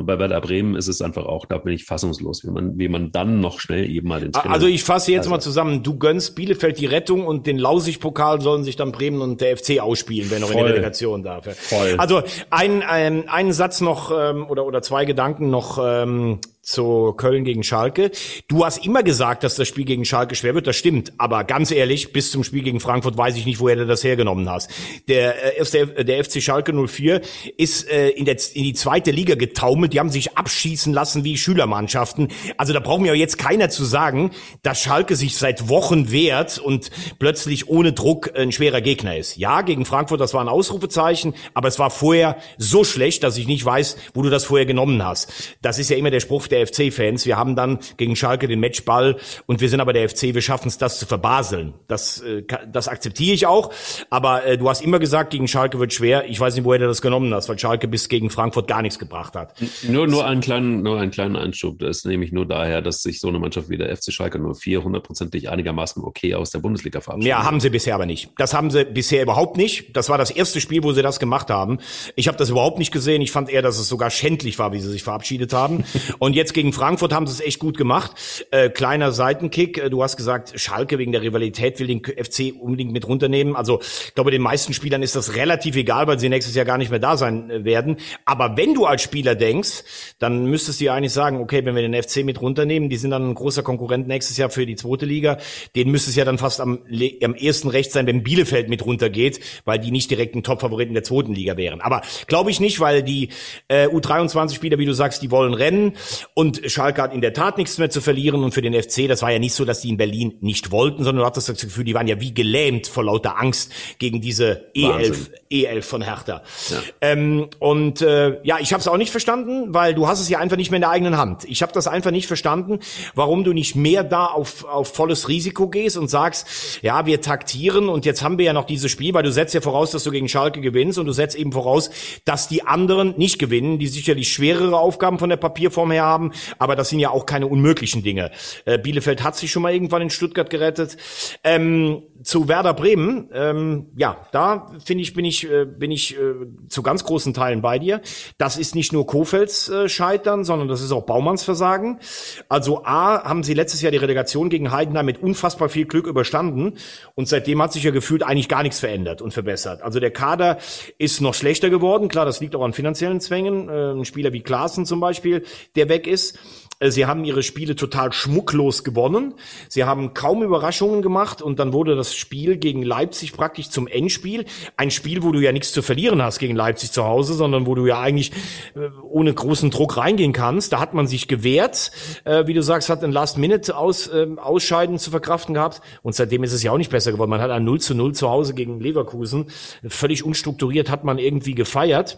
[0.01, 2.87] Und bei Werder Bremen ist es einfach auch, da bin ich fassungslos, wie man, wie
[2.87, 5.29] man dann noch schnell eben mal den Trainer Also ich fasse jetzt also.
[5.29, 5.83] mal zusammen.
[5.83, 9.79] Du gönnst Bielefeld die Rettung und den Lausig-Pokal sollen sich dann Bremen und der FC
[9.79, 11.45] ausspielen, wer noch in der Delegation darf.
[11.55, 11.95] Voll.
[11.99, 17.43] Also ein, ein, einen Satz noch ähm, oder, oder zwei Gedanken noch ähm, zu Köln
[17.43, 18.11] gegen Schalke.
[18.47, 20.67] Du hast immer gesagt, dass das Spiel gegen Schalke schwer wird.
[20.67, 21.13] Das stimmt.
[21.17, 24.47] Aber ganz ehrlich, bis zum Spiel gegen Frankfurt weiß ich nicht, woher du das hergenommen
[24.49, 24.69] hast.
[25.07, 27.21] Der, äh, der, FC Schalke 04
[27.57, 29.93] ist äh, in, der, in die zweite Liga getaumelt.
[29.93, 32.27] Die haben sich abschießen lassen wie Schülermannschaften.
[32.57, 36.91] Also da braucht mir jetzt keiner zu sagen, dass Schalke sich seit Wochen wehrt und
[37.17, 39.37] plötzlich ohne Druck ein schwerer Gegner ist.
[39.37, 43.47] Ja, gegen Frankfurt, das war ein Ausrufezeichen, aber es war vorher so schlecht, dass ich
[43.47, 45.31] nicht weiß, wo du das vorher genommen hast.
[45.63, 47.25] Das ist ja immer der Spruch der FC-Fans.
[47.25, 50.67] Wir haben dann gegen Schalke den Matchball und wir sind aber der FC, wir schaffen
[50.67, 51.73] es, das zu verbaseln.
[51.87, 53.71] Das, äh, das akzeptiere ich auch.
[54.09, 56.29] Aber äh, du hast immer gesagt, gegen Schalke wird schwer.
[56.29, 58.99] Ich weiß nicht, woher du das genommen hast, weil Schalke bis gegen Frankfurt gar nichts
[58.99, 59.55] gebracht hat.
[59.83, 61.79] Nur, nur, einen, kleinen, nur einen kleinen Einschub.
[61.79, 64.53] Das ist nämlich nur daher, dass sich so eine Mannschaft wie der FC Schalke nur
[64.53, 67.29] 400-prozentig einigermaßen okay aus der Bundesliga verabschiedet.
[67.29, 68.29] Ja, haben sie bisher aber nicht.
[68.37, 69.95] Das haben sie bisher überhaupt nicht.
[69.95, 71.79] Das war das erste Spiel, wo sie das gemacht haben.
[72.15, 73.21] Ich habe das überhaupt nicht gesehen.
[73.21, 75.83] Ich fand eher, dass es sogar schändlich war, wie sie sich verabschiedet haben.
[76.19, 78.11] Und jetzt gegen Frankfurt haben sie es echt gut gemacht.
[78.51, 79.77] Äh, kleiner Seitenkick.
[79.77, 83.55] Äh, du hast gesagt, Schalke wegen der Rivalität will den FC unbedingt mit runternehmen.
[83.55, 86.77] Also ich glaube, den meisten Spielern ist das relativ egal, weil sie nächstes Jahr gar
[86.77, 87.97] nicht mehr da sein äh, werden.
[88.25, 89.83] Aber wenn du als Spieler denkst,
[90.19, 93.11] dann müsstest du ja eigentlich sagen, okay, wenn wir den FC mit runternehmen, die sind
[93.11, 95.37] dann ein großer Konkurrent nächstes Jahr für die zweite Liga.
[95.75, 96.79] Den müsste es ja dann fast am,
[97.23, 101.03] am ersten recht sein, wenn Bielefeld mit runtergeht, weil die nicht direkt ein Top-Favoriten der
[101.03, 101.81] zweiten Liga wären.
[101.81, 103.29] Aber glaube ich nicht, weil die
[103.67, 105.93] äh, U23-Spieler, wie du sagst, die wollen rennen
[106.33, 109.21] und Schalke hat in der Tat nichts mehr zu verlieren und für den FC, das
[109.21, 111.83] war ja nicht so, dass die in Berlin nicht wollten, sondern du hattest das Gefühl,
[111.83, 116.41] die waren ja wie gelähmt vor lauter Angst gegen diese E11, E11 von Hertha.
[116.69, 116.77] Ja.
[117.01, 120.39] Ähm, und äh, ja, ich habe es auch nicht verstanden, weil du hast es ja
[120.39, 121.43] einfach nicht mehr in der eigenen Hand.
[121.45, 122.79] Ich habe das einfach nicht verstanden,
[123.13, 126.47] warum du nicht mehr da auf, auf volles Risiko gehst und sagst,
[126.81, 129.59] ja, wir taktieren und jetzt haben wir ja noch dieses Spiel, weil du setzt ja
[129.59, 131.89] voraus, dass du gegen Schalke gewinnst und du setzt eben voraus,
[132.23, 136.31] dass die anderen nicht gewinnen, die sicherlich schwerere Aufgaben von der Papierform her haben haben,
[136.59, 138.31] aber das sind ja auch keine unmöglichen Dinge.
[138.65, 140.97] Äh, Bielefeld hat sich schon mal irgendwann in Stuttgart gerettet.
[141.43, 146.33] Ähm, zu Werder Bremen, ähm, ja, da finde ich, bin ich, äh, bin ich äh,
[146.69, 148.01] zu ganz großen Teilen bei dir.
[148.37, 151.99] Das ist nicht nur Kofelds äh, Scheitern, sondern das ist auch Baumanns Versagen.
[152.47, 156.73] Also A, haben sie letztes Jahr die Relegation gegen Heidenheim mit unfassbar viel Glück überstanden
[157.15, 159.81] und seitdem hat sich ja gefühlt eigentlich gar nichts verändert und verbessert.
[159.81, 160.57] Also der Kader
[160.97, 162.07] ist noch schlechter geworden.
[162.07, 163.67] Klar, das liegt auch an finanziellen Zwängen.
[163.67, 165.43] Äh, ein Spieler wie Klaassen zum Beispiel,
[165.75, 166.37] der weg ist.
[166.81, 169.35] Äh, sie haben ihre Spiele total schmucklos gewonnen.
[169.69, 174.45] Sie haben kaum Überraschungen gemacht und dann wurde das Spiel gegen Leipzig praktisch zum Endspiel.
[174.75, 177.75] Ein Spiel, wo du ja nichts zu verlieren hast gegen Leipzig zu Hause, sondern wo
[177.75, 178.31] du ja eigentlich
[178.75, 180.73] äh, ohne großen Druck reingehen kannst.
[180.73, 181.91] Da hat man sich gewehrt.
[182.25, 185.81] Äh, wie du sagst, hat ein Last-Minute-Ausscheiden zu verkraften gehabt.
[186.01, 187.29] Und seitdem ist es ja auch nicht besser geworden.
[187.29, 189.51] Man hat ein 0 zu 0 zu Hause gegen Leverkusen.
[189.87, 192.17] Völlig unstrukturiert hat man irgendwie gefeiert.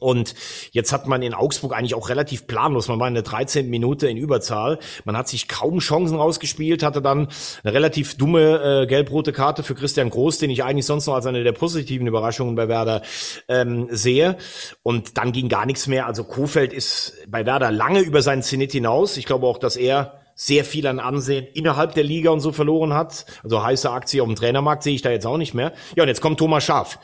[0.00, 0.34] Und
[0.72, 2.88] jetzt hat man in Augsburg eigentlich auch relativ planlos.
[2.88, 3.70] Man war in der 13.
[3.70, 4.78] Minute in Überzahl.
[5.04, 7.28] Man hat sich kaum Chancen rausgespielt, hatte dann
[7.62, 11.26] eine relativ dumme äh, gelb-rote Karte für Christian Groß, den ich eigentlich sonst noch als
[11.26, 13.02] eine der positiven Überraschungen bei Werder
[13.46, 14.36] ähm, sehe.
[14.82, 16.06] Und dann ging gar nichts mehr.
[16.06, 19.16] Also Kofeld ist bei Werder lange über seinen Zenit hinaus.
[19.16, 22.94] Ich glaube auch, dass er sehr viel an Ansehen innerhalb der Liga und so verloren
[22.94, 23.26] hat.
[23.44, 25.74] Also heiße Aktie auf dem Trainermarkt sehe ich da jetzt auch nicht mehr.
[25.96, 26.98] Ja, und jetzt kommt Thomas Schaaf.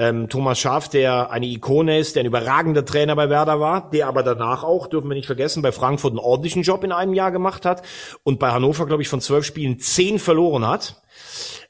[0.00, 4.06] Ähm, Thomas Schaaf, der eine Ikone ist, der ein überragender Trainer bei Werder war, der
[4.06, 7.30] aber danach auch, dürfen wir nicht vergessen, bei Frankfurt einen ordentlichen Job in einem Jahr
[7.30, 7.82] gemacht hat
[8.22, 11.02] und bei Hannover, glaube ich, von zwölf Spielen zehn verloren hat.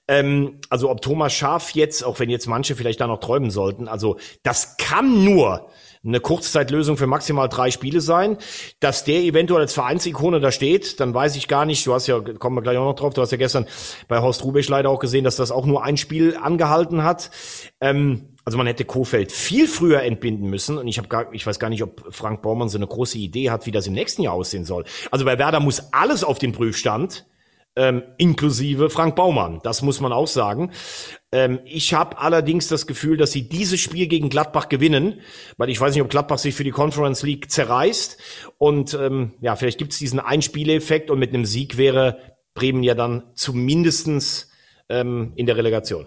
[0.07, 3.89] Ähm, also ob Thomas Schaaf jetzt, auch wenn jetzt manche vielleicht da noch träumen sollten,
[3.89, 5.66] also das kann nur
[6.05, 8.38] eine Kurzzeitlösung für maximal drei Spiele sein.
[8.80, 11.86] Dass der eventuell als Vereinsikone da steht, dann weiß ich gar nicht.
[11.86, 13.66] Du hast ja, kommen wir gleich auch noch drauf, du hast ja gestern
[14.09, 17.30] bei Horst Rubisch leider auch gesehen, dass das auch nur ein Spiel angehalten hat.
[17.80, 21.59] Ähm, also man hätte Kofeld viel früher entbinden müssen und ich habe gar, ich weiß
[21.59, 24.34] gar nicht, ob Frank Baumann so eine große Idee hat, wie das im nächsten Jahr
[24.34, 24.84] aussehen soll.
[25.11, 27.26] Also bei Werder muss alles auf den Prüfstand
[27.81, 29.61] ähm, inklusive Frank Baumann.
[29.62, 30.70] Das muss man auch sagen.
[31.33, 35.20] Ähm, ich habe allerdings das Gefühl, dass sie dieses Spiel gegen Gladbach gewinnen,
[35.57, 38.18] weil ich weiß nicht, ob Gladbach sich für die Conference League zerreißt.
[38.59, 42.18] Und ähm, ja, vielleicht gibt es diesen Einspieleffekt und mit einem Sieg wäre
[42.53, 44.51] Bremen ja dann zumindestens
[44.91, 46.07] ähm, in der Relegation.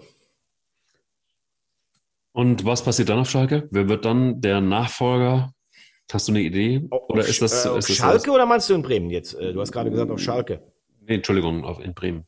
[2.32, 3.68] Und was passiert dann auf Schalke?
[3.72, 5.52] Wer wird dann der Nachfolger?
[6.12, 6.86] Hast du eine Idee?
[7.08, 8.28] Oder ist das, äh, ist das Schalke das?
[8.28, 9.34] oder meinst du in Bremen jetzt?
[9.34, 10.62] Äh, du hast gerade gesagt auf Schalke.
[11.06, 12.26] Nee, Entschuldigung, auf, in Bremen.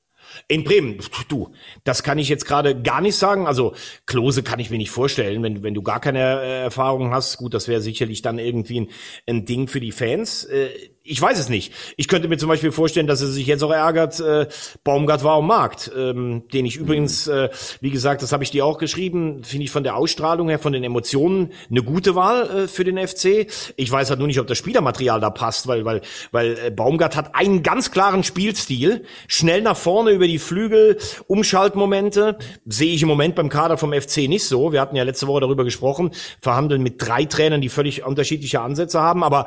[0.49, 0.99] In Bremen,
[1.29, 1.53] du,
[1.85, 3.47] das kann ich jetzt gerade gar nicht sagen.
[3.47, 3.75] Also
[4.07, 7.37] Klose kann ich mir nicht vorstellen, wenn, wenn du gar keine äh, Erfahrung hast.
[7.39, 8.89] Gut, das wäre sicherlich dann irgendwie ein,
[9.27, 10.45] ein Ding für die Fans.
[10.45, 10.71] Äh,
[11.07, 11.73] ich weiß es nicht.
[11.97, 14.47] Ich könnte mir zum Beispiel vorstellen, dass er sich jetzt auch ärgert, äh,
[14.85, 17.49] Baumgart war am Markt, ähm, den ich übrigens, äh,
[17.81, 20.73] wie gesagt, das habe ich dir auch geschrieben, finde ich von der Ausstrahlung her, von
[20.73, 23.47] den Emotionen eine gute Wahl äh, für den FC.
[23.77, 26.01] Ich weiß halt nur nicht, ob das Spielermaterial da passt, weil, weil,
[26.33, 32.39] weil äh, Baumgart hat einen ganz klaren Spielstil, schnell nach vorne über die Flügel, Umschaltmomente,
[32.65, 34.73] sehe ich im Moment beim Kader vom FC nicht so.
[34.73, 39.01] Wir hatten ja letzte Woche darüber gesprochen, verhandeln mit drei Trainern, die völlig unterschiedliche Ansätze
[39.01, 39.47] haben, aber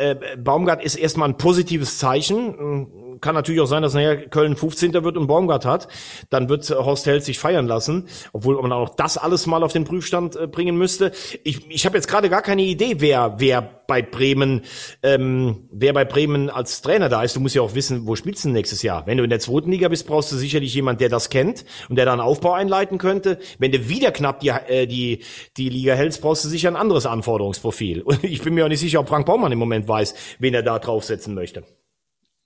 [0.00, 2.88] äh, Baumgart ist erstmal ein positives Zeichen
[3.20, 4.92] kann natürlich auch sein, dass nachher Köln 15.
[5.04, 5.88] wird und Baumgart hat.
[6.30, 9.84] Dann wird Horst Held sich feiern lassen, obwohl man auch das alles mal auf den
[9.84, 11.12] Prüfstand äh, bringen müsste.
[11.44, 14.62] Ich, ich habe jetzt gerade gar keine Idee, wer, wer bei Bremen,
[15.02, 17.34] ähm, wer bei Bremen als Trainer da ist.
[17.34, 19.04] Du musst ja auch wissen, wo spielst du nächstes Jahr?
[19.08, 21.96] Wenn du in der zweiten Liga bist, brauchst du sicherlich jemand, der das kennt und
[21.96, 23.40] der da einen Aufbau einleiten könnte.
[23.58, 25.24] Wenn du wieder knapp die, äh, die,
[25.56, 28.02] die Liga hältst, brauchst du sicher ein anderes Anforderungsprofil.
[28.10, 30.62] Und ich bin mir auch nicht sicher, ob Frank Baumann im Moment weiß, wen er
[30.62, 31.64] da draufsetzen möchte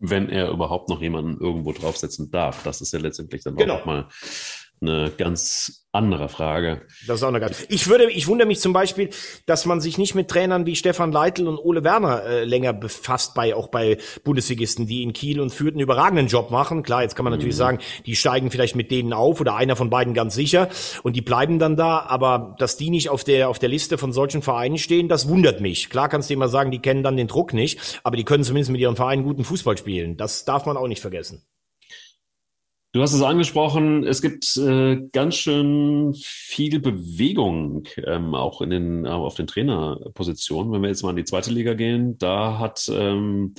[0.01, 2.63] wenn er überhaupt noch jemanden irgendwo draufsetzen darf.
[2.63, 3.77] Das ist ja letztendlich dann genau.
[3.77, 4.09] auch mal
[4.89, 6.83] eine ganz andere Frage.
[7.07, 7.65] Das ist auch eine ganz.
[7.69, 9.11] Ich würde, ich wundere mich zum Beispiel,
[9.47, 13.35] dass man sich nicht mit Trainern wie Stefan Leitl und Ole Werner äh, länger befasst
[13.35, 16.83] bei auch bei Bundesligisten, die in Kiel und Fürth einen überragenden Job machen.
[16.83, 17.59] Klar, jetzt kann man natürlich mhm.
[17.59, 20.69] sagen, die steigen vielleicht mit denen auf oder einer von beiden ganz sicher
[21.05, 22.01] und die bleiben dann da.
[22.01, 25.61] Aber dass die nicht auf der auf der Liste von solchen Vereinen stehen, das wundert
[25.61, 25.91] mich.
[25.91, 28.73] Klar kannst du immer sagen, die kennen dann den Druck nicht, aber die können zumindest
[28.73, 30.17] mit ihren Vereinen guten Fußball spielen.
[30.17, 31.43] Das darf man auch nicht vergessen.
[32.95, 39.05] Du hast es angesprochen, es gibt äh, ganz schön viel Bewegung ähm, auch in den,
[39.05, 40.73] äh, auf den Trainerpositionen.
[40.73, 43.57] Wenn wir jetzt mal in die zweite Liga gehen, da hat ähm,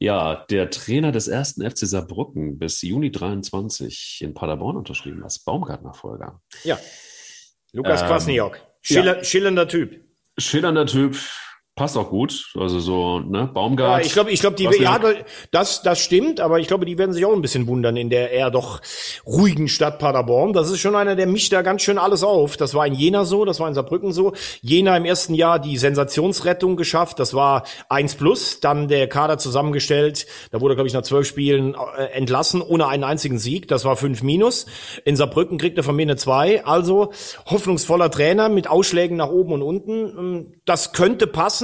[0.00, 6.40] ja der Trainer des ersten FC Saarbrücken bis Juni 23 in Paderborn unterschrieben als Baumgartnerfolger.
[6.64, 6.76] Ja,
[7.70, 9.24] Lukas ähm, Kwasniok, Schiller, ja.
[9.24, 10.04] schillernder Typ.
[10.38, 11.16] Schillernder Typ,
[11.74, 12.52] passt auch gut.
[12.58, 14.00] Also so, ne, Baumgart.
[14.00, 15.00] Ja, ich glaube, ich glaube, die, ja,
[15.50, 18.30] das, das stimmt, aber ich glaube, die werden sich auch ein bisschen wundern in der
[18.30, 18.80] eher doch
[19.26, 20.52] ruhigen Stadt Paderborn.
[20.52, 22.58] Das ist schon einer, der mischt da ganz schön alles auf.
[22.58, 24.34] Das war in Jena so, das war in Saarbrücken so.
[24.60, 27.18] Jena im ersten Jahr die Sensationsrettung geschafft.
[27.18, 28.60] Das war eins plus.
[28.60, 30.26] Dann der Kader zusammengestellt.
[30.50, 33.68] Da wurde, glaube ich, nach zwölf Spielen äh, entlassen, ohne einen einzigen Sieg.
[33.68, 34.66] Das war fünf minus.
[35.06, 36.64] In Saarbrücken kriegt er von mir eine zwei.
[36.66, 37.12] Also
[37.46, 39.92] hoffnungsvoller Trainer mit Ausschlägen nach oben und unten.
[39.92, 41.61] Ähm, das könnte passen.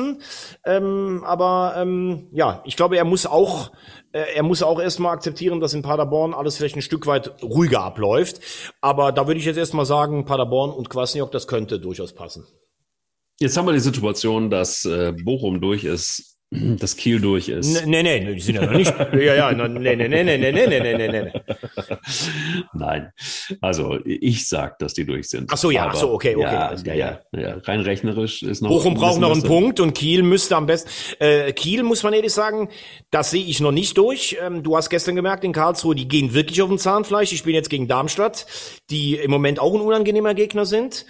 [0.65, 3.71] Ähm, aber ähm, ja, ich glaube, er muss auch
[4.13, 7.83] äh, er muss auch erstmal akzeptieren, dass in Paderborn alles vielleicht ein Stück weit ruhiger
[7.83, 8.41] abläuft.
[8.81, 12.47] Aber da würde ich jetzt erstmal sagen, Paderborn und Kwasniok, das könnte durchaus passen.
[13.39, 17.87] Jetzt haben wir die Situation, dass äh, Bochum durch ist dass Kiel durch ist.
[17.87, 18.95] Nee, nee, nee, die sind ja noch nicht.
[19.13, 21.33] ja, ja, nee, nee, nee, nee, nee, nee, nee, nee, nee.
[22.73, 23.13] Nein.
[23.61, 25.51] Also, ich sag, dass die durch sind.
[25.53, 26.45] Ach so, ja, ach so, okay, okay.
[26.45, 28.71] Ja, ja, ja, ja, Rein rechnerisch ist noch.
[28.71, 30.91] Bochum braucht noch einen Punkt und Kiel müsste am besten.
[31.19, 32.71] Äh, Kiel muss man ehrlich sagen,
[33.11, 34.39] das sehe ich noch nicht durch.
[34.43, 37.29] Ähm, du hast gestern gemerkt, in Karlsruhe, die gehen wirklich auf den Zahnfleisch.
[37.29, 38.47] Die spielen jetzt gegen Darmstadt,
[38.89, 41.05] die im Moment auch ein unangenehmer Gegner sind.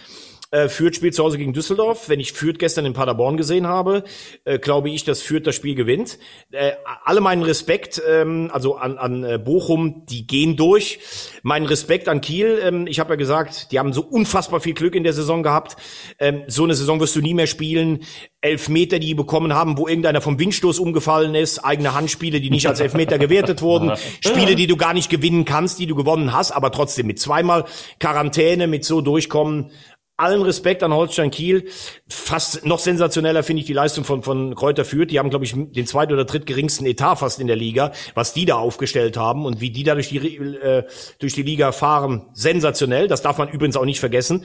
[0.50, 2.08] Äh, Fürth spielt zu Hause gegen Düsseldorf.
[2.08, 4.04] Wenn ich Fürth gestern in Paderborn gesehen habe,
[4.44, 6.18] äh, glaube ich, dass Fürth das Spiel gewinnt.
[6.52, 6.72] Äh,
[7.04, 11.00] alle meinen Respekt, ähm, also an, an äh, Bochum, die gehen durch.
[11.42, 12.60] Mein Respekt an Kiel.
[12.62, 15.76] Ähm, ich habe ja gesagt, die haben so unfassbar viel Glück in der Saison gehabt.
[16.18, 18.00] Ähm, so eine Saison wirst du nie mehr spielen.
[18.40, 22.78] Elfmeter, die bekommen haben, wo irgendeiner vom Windstoß umgefallen ist, eigene Handspiele, die nicht als
[22.80, 23.92] Elfmeter gewertet wurden,
[24.24, 27.64] Spiele, die du gar nicht gewinnen kannst, die du gewonnen hast, aber trotzdem mit zweimal
[27.98, 29.72] Quarantäne, mit so durchkommen
[30.18, 31.68] allen Respekt an Holstein Kiel.
[32.08, 35.10] Fast noch sensationeller finde ich die Leistung von, von Kräuter Fürth.
[35.10, 37.92] Die haben, glaube ich, den zweit- oder drittgeringsten Etat fast in der Liga.
[38.14, 40.84] Was die da aufgestellt haben und wie die da durch die, äh,
[41.20, 43.08] durch die Liga fahren, sensationell.
[43.08, 44.44] Das darf man übrigens auch nicht vergessen,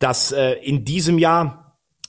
[0.00, 1.65] dass äh, in diesem Jahr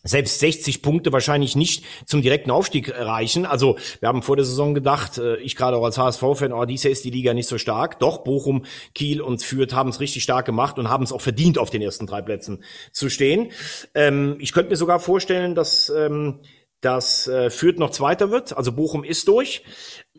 [0.08, 3.46] selbst 60 Punkte wahrscheinlich nicht zum direkten Aufstieg reichen.
[3.46, 6.92] Also wir haben vor der Saison gedacht, äh, ich gerade auch als HSV-Fan, oh, Jahr
[6.92, 8.00] ist die Liga nicht so stark.
[8.00, 11.58] Doch, Bochum, Kiel und Fürth haben es richtig stark gemacht und haben es auch verdient,
[11.58, 13.52] auf den ersten drei Plätzen zu stehen.
[13.94, 16.40] Ähm, ich könnte mir sogar vorstellen, dass ähm,
[16.82, 18.56] dass äh, Fürth noch Zweiter wird.
[18.56, 19.64] Also Bochum ist durch.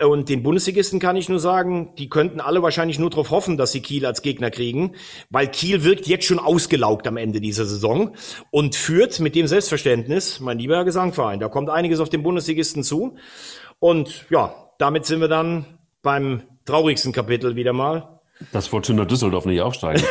[0.00, 3.72] Und den Bundesligisten kann ich nur sagen, die könnten alle wahrscheinlich nur darauf hoffen, dass
[3.72, 4.94] sie Kiel als Gegner kriegen,
[5.30, 8.14] weil Kiel wirkt jetzt schon ausgelaugt am Ende dieser Saison
[8.50, 13.16] und führt mit dem Selbstverständnis, mein lieber Gesangverein, da kommt einiges auf den Bundesligisten zu.
[13.80, 15.64] Und ja, damit sind wir dann
[16.02, 18.20] beim traurigsten Kapitel wieder mal.
[18.52, 20.04] Dass Fortuna Düsseldorf nicht aufsteigen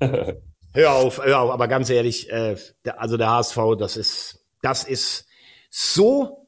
[0.74, 2.56] hör auf, hör auf, aber ganz ehrlich, äh,
[2.96, 5.26] also der HSV, das ist, das ist
[5.70, 6.44] so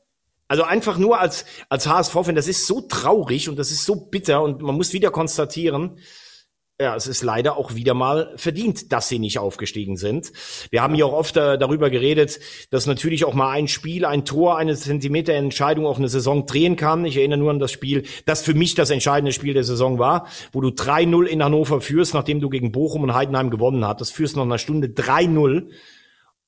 [0.49, 4.43] also einfach nur als, als HSV-Fan, das ist so traurig und das ist so bitter
[4.43, 5.99] und man muss wieder konstatieren,
[6.79, 10.31] ja, es ist leider auch wieder mal verdient, dass sie nicht aufgestiegen sind.
[10.71, 14.27] Wir haben ja auch oft äh, darüber geredet, dass natürlich auch mal ein Spiel, ein
[14.27, 17.07] Tor, eine Zentimeterentscheidung auf eine Saison drehen kann.
[17.07, 20.27] Ich erinnere nur an das Spiel, das für mich das entscheidende Spiel der Saison war,
[20.53, 24.37] wo du 3-0 in Hannover führst, nachdem du gegen Bochum und Heidenheim gewonnen hattest, führst
[24.37, 25.71] noch einer Stunde 3-0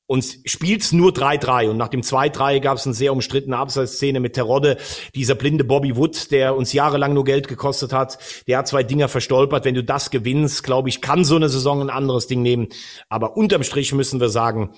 [0.09, 1.69] und spielt's nur 3-3.
[1.69, 4.79] Und nach dem 2-3 gab es eine sehr umstrittene Abseitsszene mit Terodde,
[5.15, 8.19] dieser blinde Bobby Wood, der uns jahrelang nur Geld gekostet hat.
[8.47, 9.67] Der hat zwei Dinger verstolpert.
[9.67, 12.69] Wenn du das gewinnst, glaube ich, kann so eine Saison ein anderes Ding nehmen.
[13.11, 14.71] Aber unterm Strich müssen wir sagen,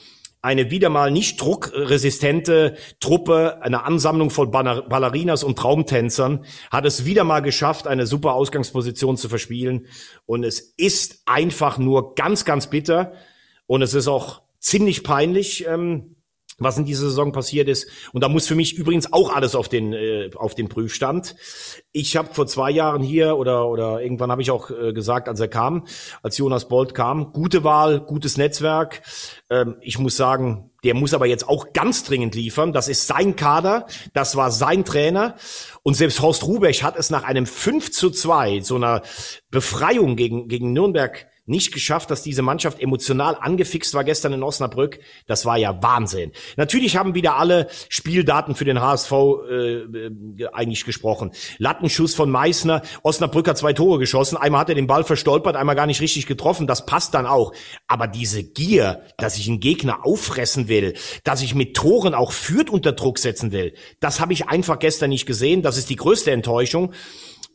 [0.43, 7.22] eine wieder mal nicht druckresistente Truppe, eine Ansammlung von Ballerinas und Traumtänzern, hat es wieder
[7.22, 9.87] mal geschafft, eine super Ausgangsposition zu verspielen.
[10.26, 13.12] Und es ist einfach nur ganz, ganz bitter.
[13.66, 16.17] Und es ist auch ziemlich peinlich, ähm,
[16.61, 17.89] was in dieser Saison passiert ist.
[18.13, 21.35] Und da muss für mich übrigens auch alles auf den äh, auf den Prüfstand.
[21.91, 25.41] Ich habe vor zwei Jahren hier oder oder irgendwann habe ich auch äh, gesagt, als
[25.41, 25.87] er kam,
[26.23, 29.03] als Jonas Bolt kam, gute Wahl, gutes Netzwerk.
[29.49, 32.73] Ähm, ich muss sagen, der muss aber jetzt auch ganz dringend liefern.
[32.73, 35.37] Das ist sein Kader, das war sein Trainer.
[35.83, 39.03] Und selbst Horst Rubech hat es nach einem 5 zu 2, so einer
[39.51, 45.01] Befreiung gegen, gegen Nürnberg nicht geschafft, dass diese Mannschaft emotional angefixt war gestern in Osnabrück.
[45.26, 46.32] Das war ja Wahnsinn.
[46.57, 50.11] Natürlich haben wieder alle Spieldaten für den HSV äh, äh,
[50.53, 51.32] eigentlich gesprochen.
[51.59, 52.82] Lattenschuss von Meißner.
[53.03, 54.36] Osnabrück hat zwei Tore geschossen.
[54.36, 56.66] Einmal hat er den Ball verstolpert, einmal gar nicht richtig getroffen.
[56.66, 57.53] Das passt dann auch.
[57.88, 62.70] Aber diese Gier, dass ich einen Gegner auffressen will, dass ich mit Toren auch führt
[62.70, 65.62] unter Druck setzen will, das habe ich einfach gestern nicht gesehen.
[65.62, 66.93] Das ist die größte Enttäuschung.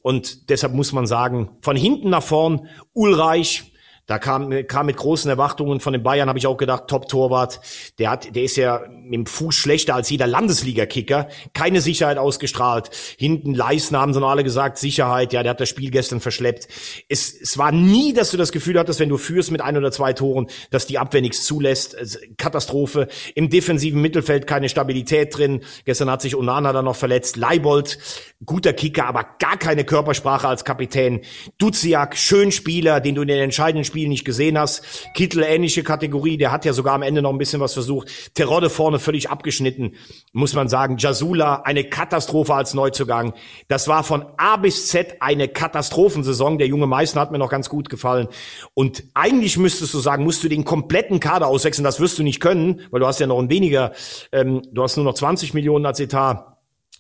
[0.02, 3.72] Und deshalb muss man sagen, von hinten nach vorn, Ulreich,
[4.08, 7.60] Da kam, kam mit großen Erwartungen von den Bayern, habe ich auch gedacht, Top-Torwart.
[7.98, 11.28] Der hat, der ist ja dem Fuß schlechter als jeder Landesliga-Kicker.
[11.54, 12.92] Keine Sicherheit ausgestrahlt.
[13.18, 15.34] Hinten Leisten haben sie noch alle gesagt, Sicherheit.
[15.34, 16.68] Ja, der hat das Spiel gestern verschleppt.
[17.10, 19.92] Es, es war nie, dass du das Gefühl hattest, wenn du führst mit ein oder
[19.92, 21.98] zwei Toren, dass die Abwehr nichts zulässt.
[22.38, 23.08] Katastrophe.
[23.34, 25.62] Im defensiven Mittelfeld keine Stabilität drin.
[25.86, 27.38] Gestern hat sich Onana dann noch verletzt.
[27.38, 27.98] Leibold,
[28.46, 31.22] guter Kicker, aber gar keine Körpersprache als Kapitän.
[31.58, 34.84] Duziak, schön Spieler, den du in den entscheidenden Spiel nicht gesehen hast.
[35.14, 38.34] Kittel ähnliche Kategorie, der hat ja sogar am Ende noch ein bisschen was versucht.
[38.34, 39.96] Terodde vorne völlig abgeschnitten,
[40.34, 40.98] muss man sagen.
[40.98, 43.34] Jasula, eine Katastrophe als Neuzugang.
[43.70, 46.58] Das war von A bis Z eine Katastrophensaison.
[46.58, 48.28] Der junge Meißner hat mir noch ganz gut gefallen.
[48.74, 51.86] Und eigentlich müsstest du sagen, musst du den kompletten Kader auswechseln.
[51.86, 53.94] Das wirst du nicht können, weil du hast ja noch ein weniger,
[54.34, 56.55] ähm, du hast nur noch 20 Millionen als Etat.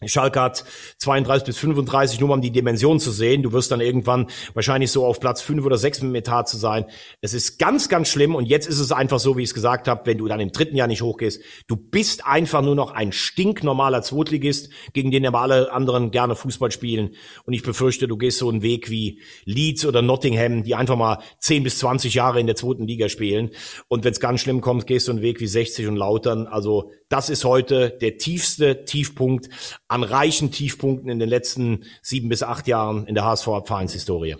[0.05, 0.65] Schalke hat
[0.97, 3.43] 32 bis 35, nur um die Dimension zu sehen.
[3.43, 6.85] Du wirst dann irgendwann wahrscheinlich so auf Platz 5 oder 6 mit Etat zu sein.
[7.21, 8.35] Es ist ganz, ganz schlimm.
[8.35, 10.51] Und jetzt ist es einfach so, wie ich es gesagt habe, wenn du dann im
[10.51, 15.39] dritten Jahr nicht hochgehst, du bist einfach nur noch ein stinknormaler Zweitligist, gegen den aber
[15.39, 17.15] alle anderen gerne Fußball spielen.
[17.45, 21.19] Und ich befürchte, du gehst so einen Weg wie Leeds oder Nottingham, die einfach mal
[21.39, 23.51] 10 bis 20 Jahre in der zweiten Liga spielen.
[23.87, 26.47] Und wenn es ganz schlimm kommt, gehst du einen Weg wie 60 und Lautern.
[26.47, 29.49] Also das ist heute der tiefste Tiefpunkt
[29.95, 34.35] an reichen Tiefpunkten in den letzten sieben bis acht Jahren in der HSV-Vereinshistorie.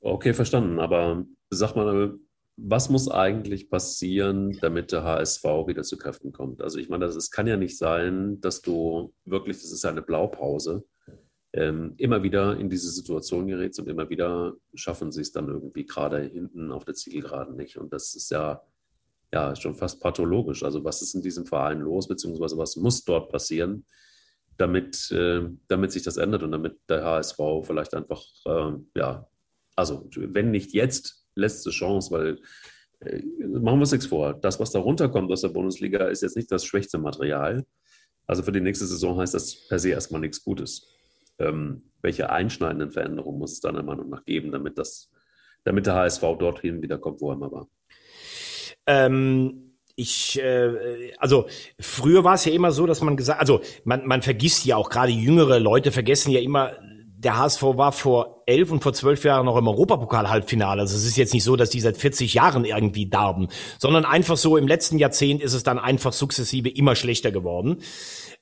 [0.00, 0.78] Okay, verstanden.
[0.78, 2.14] Aber sag mal,
[2.56, 6.62] was muss eigentlich passieren, damit der HSV wieder zu Kräften kommt?
[6.62, 10.02] Also ich meine, es kann ja nicht sein, dass du wirklich, das ist ja eine
[10.02, 10.84] Blaupause,
[11.52, 15.86] ähm, immer wieder in diese Situation gerätst und immer wieder schaffen sie es dann irgendwie
[15.86, 17.78] gerade hinten auf der Zielgeraden nicht.
[17.78, 18.62] Und das ist ja
[19.34, 20.62] ja, schon fast pathologisch.
[20.62, 23.84] Also was ist in diesem Verein los, beziehungsweise was muss dort passieren,
[24.58, 29.26] damit, äh, damit sich das ändert und damit der HSV vielleicht einfach, äh, ja,
[29.74, 32.38] also wenn nicht jetzt, letzte Chance, weil
[33.00, 34.34] äh, machen wir uns nichts vor.
[34.34, 37.66] Das, was da runterkommt aus der Bundesliga, ist jetzt nicht das schwächste Material.
[38.28, 40.86] Also für die nächste Saison heißt das per se erstmal nichts Gutes.
[41.40, 45.10] Ähm, welche einschneidenden Veränderungen muss es deiner Meinung nach geben, damit, das,
[45.64, 47.68] damit der HSV dorthin wiederkommt, wo er immer war?
[48.86, 49.64] Ähm,
[49.96, 51.46] ich, äh, also
[51.78, 54.90] früher war es ja immer so, dass man gesagt, also man, man vergisst ja auch
[54.90, 56.72] gerade jüngere Leute vergessen ja immer,
[57.24, 60.82] der HSV war vor elf und vor zwölf Jahren noch im Europapokal-Halbfinale.
[60.82, 64.36] Also es ist jetzt nicht so, dass die seit 40 Jahren irgendwie darben, sondern einfach
[64.36, 67.78] so im letzten Jahrzehnt ist es dann einfach sukzessive immer schlechter geworden.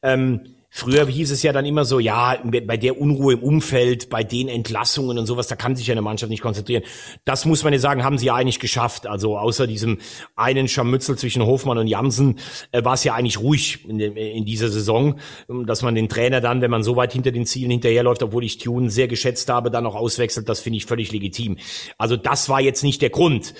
[0.02, 4.24] Ähm, Früher hieß es ja dann immer so, ja, bei der Unruhe im Umfeld, bei
[4.24, 6.82] den Entlassungen und sowas, da kann sich ja eine Mannschaft nicht konzentrieren.
[7.26, 9.06] Das muss man ja sagen, haben sie ja eigentlich geschafft.
[9.06, 9.98] Also außer diesem
[10.34, 12.38] einen Scharmützel zwischen Hofmann und Jansen
[12.72, 15.20] äh, war es ja eigentlich ruhig in, in, dieser Saison,
[15.66, 18.56] dass man den Trainer dann, wenn man so weit hinter den Zielen hinterherläuft, obwohl ich
[18.56, 21.58] Tune sehr geschätzt habe, dann auch auswechselt, das finde ich völlig legitim.
[21.98, 23.52] Also das war jetzt nicht der Grund.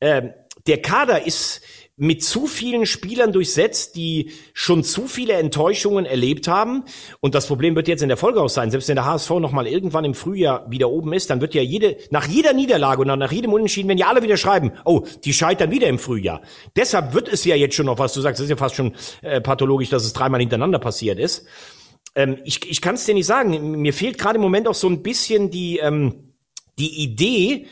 [0.00, 0.30] Ähm,
[0.68, 1.62] der Kader ist
[2.02, 6.82] mit zu vielen Spielern durchsetzt, die schon zu viele Enttäuschungen erlebt haben.
[7.20, 9.52] Und das Problem wird jetzt in der Folge auch sein, selbst wenn der HSV noch
[9.52, 13.06] mal irgendwann im Frühjahr wieder oben ist, dann wird ja jede, nach jeder Niederlage und
[13.06, 16.42] nach jedem Unentschieden, wenn ja alle wieder schreiben, oh, die scheitern wieder im Frühjahr.
[16.74, 18.96] Deshalb wird es ja jetzt schon noch, was du sagst, das ist ja fast schon
[19.22, 21.46] äh, pathologisch, dass es dreimal hintereinander passiert ist.
[22.16, 23.80] Ähm, ich ich kann es dir nicht sagen.
[23.80, 26.32] Mir fehlt gerade im Moment auch so ein bisschen die, ähm,
[26.80, 27.66] die Idee,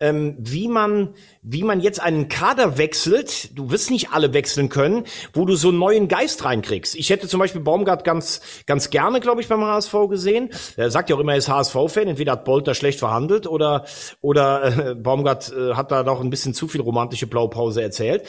[0.00, 3.56] ähm, wie man, wie man jetzt einen Kader wechselt.
[3.56, 6.96] Du wirst nicht alle wechseln können, wo du so einen neuen Geist reinkriegst.
[6.96, 10.50] Ich hätte zum Beispiel Baumgart ganz, ganz gerne, glaube ich, beim HSV gesehen.
[10.76, 12.08] Er sagt ja auch immer, er ist HSV-Fan.
[12.08, 13.84] Entweder hat Bolter schlecht verhandelt oder,
[14.22, 18.24] oder äh, Baumgart äh, hat da doch ein bisschen zu viel romantische Blaupause erzählt.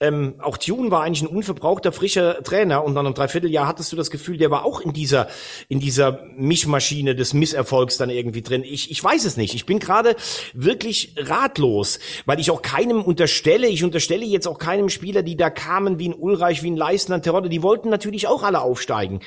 [0.00, 3.96] Ähm, auch Tune war eigentlich ein unverbrauchter, frischer Trainer und dann im Dreivierteljahr hattest du
[3.96, 5.28] das Gefühl, der war auch in dieser,
[5.68, 8.62] in dieser Mischmaschine des Misserfolgs dann irgendwie drin.
[8.62, 9.54] Ich, ich weiß es nicht.
[9.54, 10.16] Ich bin gerade
[10.52, 15.50] wirklich ratlos, weil ich auch keinem unterstelle, ich unterstelle jetzt auch keinem Spieler, die da
[15.50, 19.20] kamen, wie ein Ulreich, wie ein Leistner, Terodde, die wollten natürlich auch alle aufsteigen.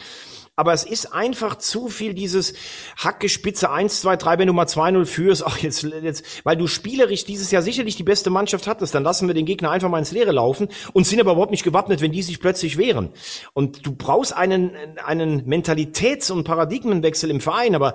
[0.59, 2.55] Aber es ist einfach zu viel dieses
[2.97, 6.65] Hacke Spitze 1, 2, 3, wenn du mal 2-0 führst, ach jetzt, jetzt, weil du
[6.65, 9.99] spielerisch dieses Jahr sicherlich die beste Mannschaft hattest, dann lassen wir den Gegner einfach mal
[9.99, 13.09] ins Leere laufen und sind aber überhaupt nicht gewappnet, wenn die sich plötzlich wehren.
[13.53, 14.71] Und du brauchst einen,
[15.05, 17.93] einen Mentalitäts- und Paradigmenwechsel im Verein, aber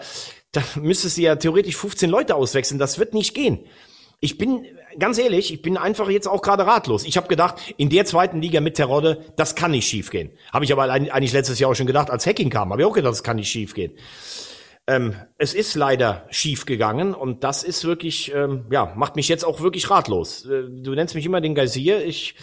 [0.53, 2.79] da müsstest du ja theoretisch 15 Leute auswechseln.
[2.79, 3.59] Das wird nicht gehen.
[4.21, 4.65] Ich bin
[4.99, 7.05] ganz ehrlich, ich bin einfach jetzt auch gerade ratlos.
[7.05, 10.31] Ich habe gedacht, in der zweiten Liga mit Terodde, das kann nicht schiefgehen.
[10.53, 12.95] Habe ich aber eigentlich letztes Jahr auch schon gedacht, als Hacking kam, habe ich auch
[12.95, 13.93] gedacht, das kann nicht schiefgehen.
[14.87, 19.45] Ähm, es ist leider schief gegangen und das ist wirklich, ähm, ja, macht mich jetzt
[19.45, 20.45] auch wirklich ratlos.
[20.45, 22.05] Äh, du nennst mich immer den Geysir.
[22.05, 22.35] Ich,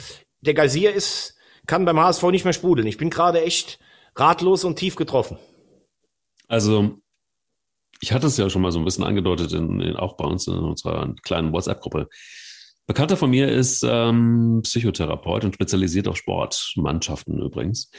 [0.41, 1.35] der Geysir ist,
[1.67, 2.87] kann beim HSV nicht mehr sprudeln.
[2.87, 3.79] Ich bin gerade echt
[4.15, 5.37] ratlos und tief getroffen.
[6.47, 6.97] Also
[8.01, 10.47] ich hatte es ja schon mal so ein bisschen angedeutet, in, in, auch bei uns
[10.47, 12.07] in unserer kleinen WhatsApp-Gruppe.
[12.89, 17.91] Bekannter von mir ist ähm, Psychotherapeut und spezialisiert auf Sportmannschaften übrigens.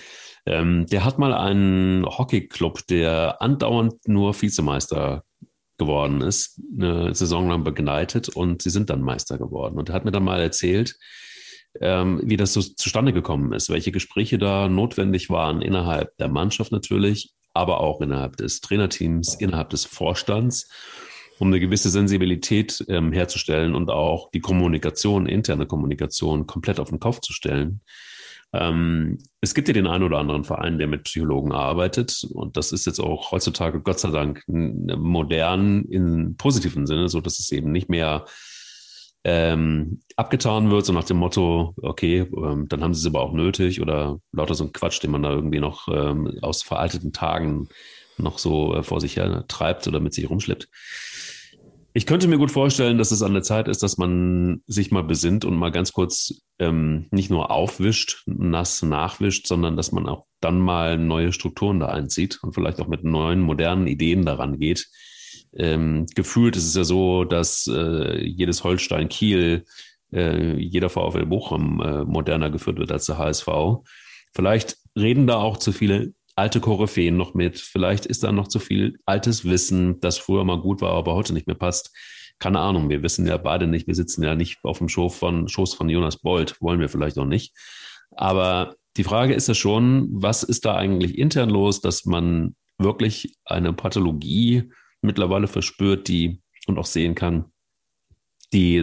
[0.47, 5.23] Ähm, der hat mal einen Hockeyclub, der andauernd nur Vizemeister
[5.79, 9.79] geworden ist, eine Saison lang begleitet und sie sind dann Meister geworden.
[9.79, 10.97] Und er hat mir dann mal erzählt,
[11.81, 16.73] ähm, wie das so zustande gekommen ist, welche Gespräche da notwendig waren innerhalb der Mannschaft
[16.73, 20.69] natürlich, aber auch innerhalb des Trainerteams, innerhalb des Vorstands,
[21.41, 27.01] um eine gewisse Sensibilität ähm, herzustellen und auch die Kommunikation, interne Kommunikation komplett auf den
[27.01, 27.81] Kopf zu stellen.
[28.53, 32.27] Ähm, es gibt ja den einen oder anderen Verein, der mit Psychologen arbeitet.
[32.31, 37.39] Und das ist jetzt auch heutzutage, Gott sei Dank, modern im positiven Sinne, so dass
[37.39, 38.27] es eben nicht mehr
[39.25, 43.33] ähm, abgetan wird, so nach dem Motto, okay, ähm, dann haben sie es aber auch
[43.33, 47.69] nötig oder lauter so ein Quatsch, den man da irgendwie noch ähm, aus veralteten Tagen
[48.19, 50.69] noch so äh, vor sich her treibt oder mit sich rumschleppt.
[51.93, 55.03] Ich könnte mir gut vorstellen, dass es an der Zeit ist, dass man sich mal
[55.03, 60.27] besinnt und mal ganz kurz ähm, nicht nur aufwischt, nass nachwischt, sondern dass man auch
[60.41, 64.89] dann mal neue Strukturen da einzieht und vielleicht auch mit neuen, modernen Ideen daran geht.
[65.53, 69.65] Ähm, gefühlt ist es ja so, dass äh, jedes Holstein Kiel,
[70.13, 73.49] äh, jeder VfL Bochum äh, moderner geführt wird als der HSV.
[74.33, 77.59] Vielleicht reden da auch zu viele alte Koryphäen noch mit.
[77.59, 81.35] Vielleicht ist da noch zu viel altes Wissen, das früher mal gut war, aber heute
[81.35, 81.95] nicht mehr passt.
[82.39, 85.49] Keine Ahnung, wir wissen ja beide nicht, wir sitzen ja nicht auf dem Schoß von,
[85.49, 87.55] Schoß von Jonas Bold, wollen wir vielleicht auch nicht.
[88.17, 93.37] Aber die Frage ist ja schon, was ist da eigentlich intern los, dass man wirklich
[93.45, 94.71] eine Pathologie
[95.03, 97.53] mittlerweile verspürt, die und auch sehen kann,
[98.53, 98.83] die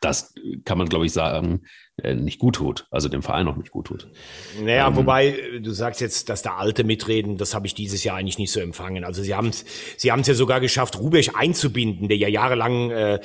[0.00, 0.34] das
[0.64, 1.62] kann man, glaube ich, sagen,
[2.02, 4.08] nicht gut tut, also dem Verein auch nicht gut tut.
[4.60, 8.16] Naja, ähm, wobei du sagst jetzt, dass da Alte mitreden, das habe ich dieses Jahr
[8.16, 9.04] eigentlich nicht so empfangen.
[9.04, 9.64] Also sie haben es
[9.96, 13.20] sie haben es ja sogar geschafft, Rubech einzubinden, der ja jahrelang äh,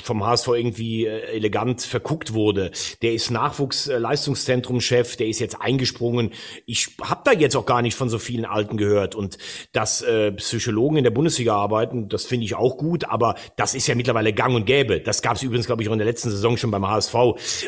[0.00, 2.70] vom HSV irgendwie äh, elegant verguckt wurde.
[3.02, 6.30] Der ist Nachwuchsleistungszentrum-Chef, der ist jetzt eingesprungen.
[6.66, 9.38] Ich habe da jetzt auch gar nicht von so vielen Alten gehört und
[9.72, 13.88] dass äh, Psychologen in der Bundesliga arbeiten, das finde ich auch gut, aber das ist
[13.88, 15.00] ja mittlerweile gang und gäbe.
[15.00, 17.14] Das gab es übrigens, glaube ich, auch in der letzten Saison schon beim HSV.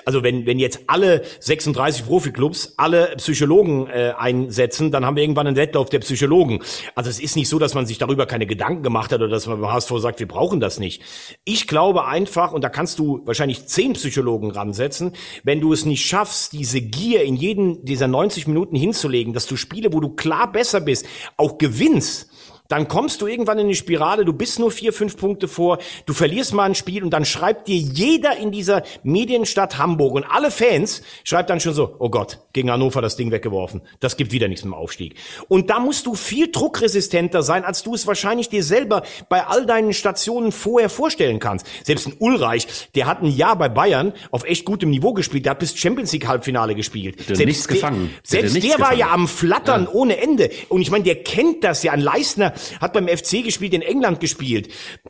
[0.05, 5.23] Also wenn wenn, wenn jetzt alle 36 Profiklubs alle Psychologen äh, einsetzen, dann haben wir
[5.23, 6.61] irgendwann einen Wettlauf der Psychologen.
[6.95, 9.47] Also es ist nicht so, dass man sich darüber keine Gedanken gemacht hat oder dass
[9.47, 11.03] man beim HSV sagt, wir brauchen das nicht.
[11.45, 15.13] Ich glaube einfach, und da kannst du wahrscheinlich zehn Psychologen ransetzen,
[15.45, 19.57] wenn du es nicht schaffst, diese Gier in jeden dieser 90 Minuten hinzulegen, dass du
[19.57, 21.07] Spiele, wo du klar besser bist,
[21.37, 22.29] auch gewinnst,
[22.69, 26.13] dann kommst du irgendwann in die Spirale, du bist nur vier, fünf Punkte vor, du
[26.13, 30.51] verlierst mal ein Spiel und dann schreibt dir jeder in dieser Medienstadt Hamburg und alle
[30.51, 34.49] Fans schreibt dann schon so, oh Gott, gegen Hannover das Ding weggeworfen, das gibt wieder
[34.49, 35.17] nichts im Aufstieg.
[35.49, 39.67] Und da musst du viel druckresistenter sein, als du es wahrscheinlich dir selber bei all
[39.67, 41.67] deinen Stationen vorher vorstellen kannst.
[41.85, 45.53] Selbst ein Ulreich, der hat ein Jahr bei Bayern auf echt gutem Niveau gespielt, der
[45.53, 47.21] hat bis Champions League Halbfinale gespielt.
[47.27, 48.11] Selbst nichts der, gefangen.
[48.23, 49.91] Selbst der, war ja am Flattern ja.
[49.93, 50.51] ohne Ende.
[50.69, 51.93] Und ich meine, der kennt das ja.
[51.93, 54.69] Ein Leistner hat beim FC gespielt, in England gespielt.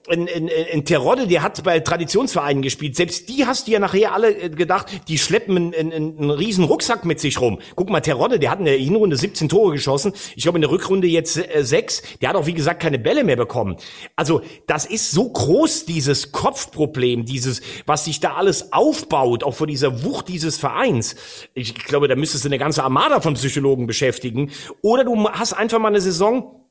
[0.09, 2.97] Ein, ein, ein Terodde, der hat bei Traditionsvereinen gespielt.
[2.97, 6.64] Selbst die hast du ja nachher alle äh, gedacht, die schleppen einen, einen, einen riesen
[6.64, 7.59] Rucksack mit sich rum.
[7.74, 10.12] Guck mal, Terodde, der hat in der Hinrunde 17 Tore geschossen.
[10.34, 12.03] Ich glaube in der Rückrunde jetzt äh, sechs.
[12.20, 13.76] Der hat auch, wie gesagt, keine Bälle mehr bekommen.
[14.16, 19.66] Also das ist so groß, dieses Kopfproblem, dieses, was sich da alles aufbaut, auch vor
[19.66, 21.16] dieser Wucht dieses Vereins.
[21.55, 24.51] Ich glaube, da müsstest du eine ganze Armada von Psychologen beschäftigen.
[24.82, 26.66] Oder du hast einfach mal eine Saison,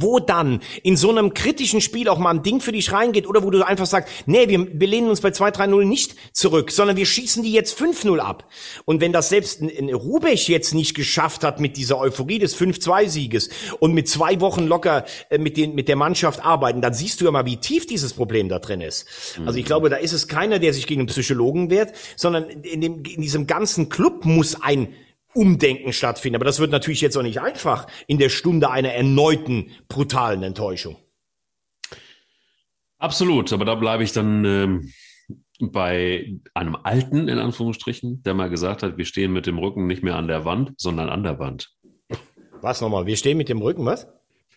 [0.00, 3.42] wo dann in so einem kritischen Spiel auch mal ein Ding für dich reingeht oder
[3.42, 7.06] wo du einfach sagst, nee, wir, wir lehnen uns bei 2-3-0 nicht zurück, sondern wir
[7.06, 8.48] schießen die jetzt 5-0 ab.
[8.84, 13.50] Und wenn das selbst in Rubech jetzt nicht geschafft hat mit dieser Euphorie des 5-2-Sieges
[13.80, 17.24] und mit zwei Wochen locker äh, mit, den, mit der Mannschaft arbeiten, dann siehst du
[17.24, 19.06] ja mal, wie tief dieses Problem da drin ist.
[19.44, 22.80] Also ich glaube, da ist es keiner, der sich gegen einen Psychologen wehrt, sondern in,
[22.80, 24.94] dem, in diesem ganzen Club muss ein
[25.34, 26.36] Umdenken stattfinden.
[26.36, 30.96] Aber das wird natürlich jetzt auch nicht einfach in der Stunde einer erneuten brutalen Enttäuschung.
[32.98, 34.92] Absolut, aber da bleibe ich dann ähm,
[35.60, 40.02] bei einem Alten, in Anführungsstrichen, der mal gesagt hat, wir stehen mit dem Rücken nicht
[40.02, 41.72] mehr an der Wand, sondern an der Wand.
[42.60, 43.06] Was nochmal?
[43.06, 44.06] Wir stehen mit dem Rücken, was?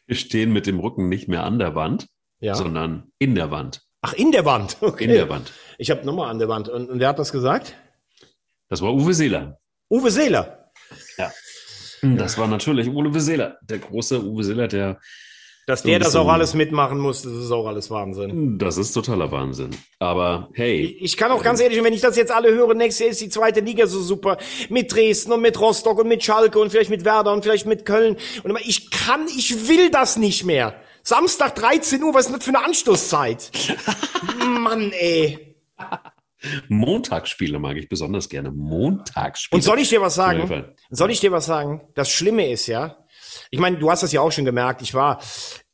[0.05, 2.07] Wir stehen mit dem Rücken nicht mehr an der Wand,
[2.39, 2.53] ja.
[2.53, 3.81] sondern in der Wand.
[4.01, 4.77] Ach, in der Wand.
[4.81, 5.05] Okay.
[5.05, 5.51] In der Wand.
[5.79, 6.69] Ich habe nochmal an der Wand.
[6.69, 7.75] Und, und wer hat das gesagt?
[8.69, 9.59] Das war Uwe Seeler.
[9.89, 10.64] Uwe Seeler.
[11.17, 11.31] Ja.
[12.01, 14.99] Das war natürlich Uwe Seeler, der große Uwe Seeler, der.
[15.67, 18.59] Dass der das auch alles mitmachen muss, das ist auch alles Wahnsinn.
[18.59, 19.71] Das ist totaler Wahnsinn.
[19.97, 20.81] Aber hey.
[20.81, 23.21] Ich, ich kann auch ganz ehrlich, wenn ich das jetzt alle höre, nächstes Jahr ist
[23.21, 24.37] die zweite Liga so super.
[24.69, 27.83] Mit Dresden und mit Rostock und mit Schalke und vielleicht mit Werder und vielleicht mit
[27.83, 28.15] Köln.
[28.43, 30.75] Und ich kann, ich will das nicht mehr.
[31.01, 33.51] Samstag 13 Uhr, was ist denn das für eine Anstoßzeit?
[34.47, 35.55] Mann, ey.
[36.69, 38.51] Montagsspiele mag ich besonders gerne.
[38.51, 39.57] Montagsspiele.
[39.57, 40.65] Und soll ich dir was sagen?
[40.89, 41.81] Soll ich dir was sagen?
[41.95, 43.05] Das Schlimme ist ja,
[43.51, 44.81] ich meine, du hast das ja auch schon gemerkt.
[44.81, 45.19] Ich war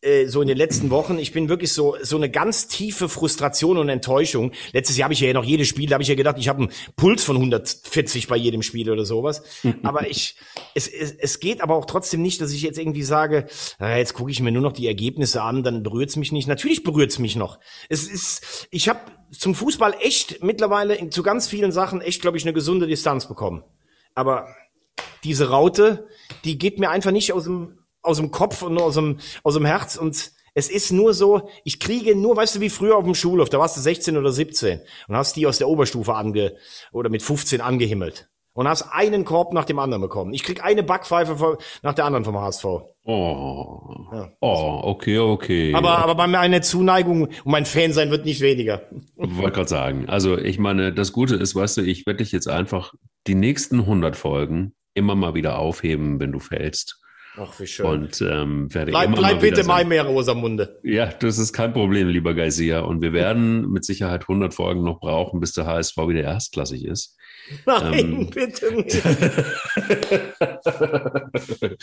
[0.02, 3.78] äh, so in den letzten Wochen, ich bin wirklich so so eine ganz tiefe Frustration
[3.78, 4.52] und Enttäuschung.
[4.74, 6.64] Letztes Jahr habe ich ja noch jedes Spiel, da habe ich ja gedacht, ich habe
[6.64, 9.44] einen Puls von 140 bei jedem Spiel oder sowas.
[9.84, 10.36] aber ich,
[10.76, 13.46] es, es, es geht aber auch trotzdem nicht, dass ich jetzt irgendwie sage,
[13.80, 16.48] äh, jetzt gucke ich mir nur noch die Ergebnisse an, dann berührt's mich nicht.
[16.48, 17.60] Natürlich berührt's mich noch.
[17.90, 19.00] Es ist, ich habe
[19.32, 23.28] zum Fußball echt mittlerweile in, zu ganz vielen Sachen echt, glaube ich, eine gesunde Distanz
[23.28, 23.64] bekommen.
[24.14, 24.48] Aber
[25.24, 26.08] diese Raute,
[26.44, 29.66] die geht mir einfach nicht aus dem, aus dem Kopf und aus dem, aus dem
[29.66, 33.16] Herz und es ist nur so, ich kriege nur, weißt du, wie früher auf dem
[33.16, 36.58] Schulhof, da warst du 16 oder 17 und hast die aus der Oberstufe ange,
[36.92, 40.34] oder mit 15 angehimmelt und hast einen Korb nach dem anderen bekommen.
[40.34, 42.66] Ich krieg eine Backpfeife nach der anderen vom HSV.
[43.04, 44.32] Oh, ja.
[44.42, 45.74] oh okay, okay.
[45.74, 48.84] Aber, aber bei meiner Zuneigung und mein Fansein wird nicht weniger.
[49.16, 50.08] Wollte gerade sagen.
[50.08, 52.94] Also ich meine, das Gute ist, weißt du, ich werde dich jetzt einfach
[53.26, 57.02] die nächsten 100 Folgen immer mal wieder aufheben, wenn du fällst.
[57.38, 57.86] Ach, wie schön.
[57.86, 60.80] Und ähm, werde bleib, immer bleib mal bitte sagen, mehr Rosamunde.
[60.84, 62.86] Ja, das ist kein Problem, lieber Geisier.
[62.86, 67.18] Und wir werden mit Sicherheit 100 Folgen noch brauchen, bis der HSV wieder erstklassig ist.
[67.66, 68.30] Nein, Ähm.
[68.30, 69.02] bitte nicht.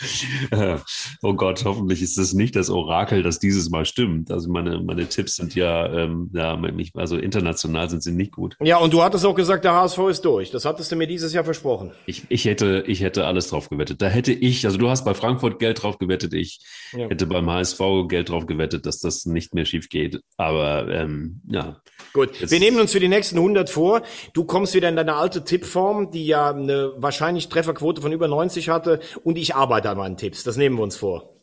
[1.21, 4.31] oh Gott, hoffentlich ist das nicht das Orakel, das dieses Mal stimmt.
[4.31, 6.59] Also meine, meine Tipps sind ja, ähm, ja,
[6.95, 8.55] also international sind sie nicht gut.
[8.61, 10.51] Ja, und du hattest auch gesagt, der HSV ist durch.
[10.51, 11.91] Das hattest du mir dieses Jahr versprochen.
[12.05, 14.01] Ich, ich hätte, ich hätte alles drauf gewettet.
[14.01, 16.59] Da hätte ich, also du hast bei Frankfurt Geld drauf gewettet, ich
[16.93, 17.07] Ja.
[17.09, 20.21] hätte beim HSV Geld drauf gewettet, dass das nicht mehr schief geht.
[20.37, 21.81] Aber ähm, ja,
[22.13, 24.01] Gut, Jetzt- wir nehmen uns für die nächsten 100 vor.
[24.33, 28.69] Du kommst wieder in deine alte Tippform, die ja eine wahrscheinlich Trefferquote von über 90
[28.69, 28.99] hatte.
[29.23, 30.43] Und ich arbeite an meinen Tipps.
[30.43, 31.33] Das nehmen wir uns vor.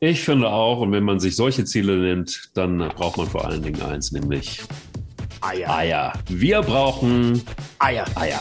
[0.00, 3.62] ich finde auch, und wenn man sich solche Ziele nimmt, dann braucht man vor allen
[3.62, 4.62] Dingen eins, nämlich
[5.40, 5.70] Eier.
[5.70, 6.12] Eier.
[6.28, 7.42] Wir brauchen
[7.78, 8.04] Eier.
[8.16, 8.40] Eier.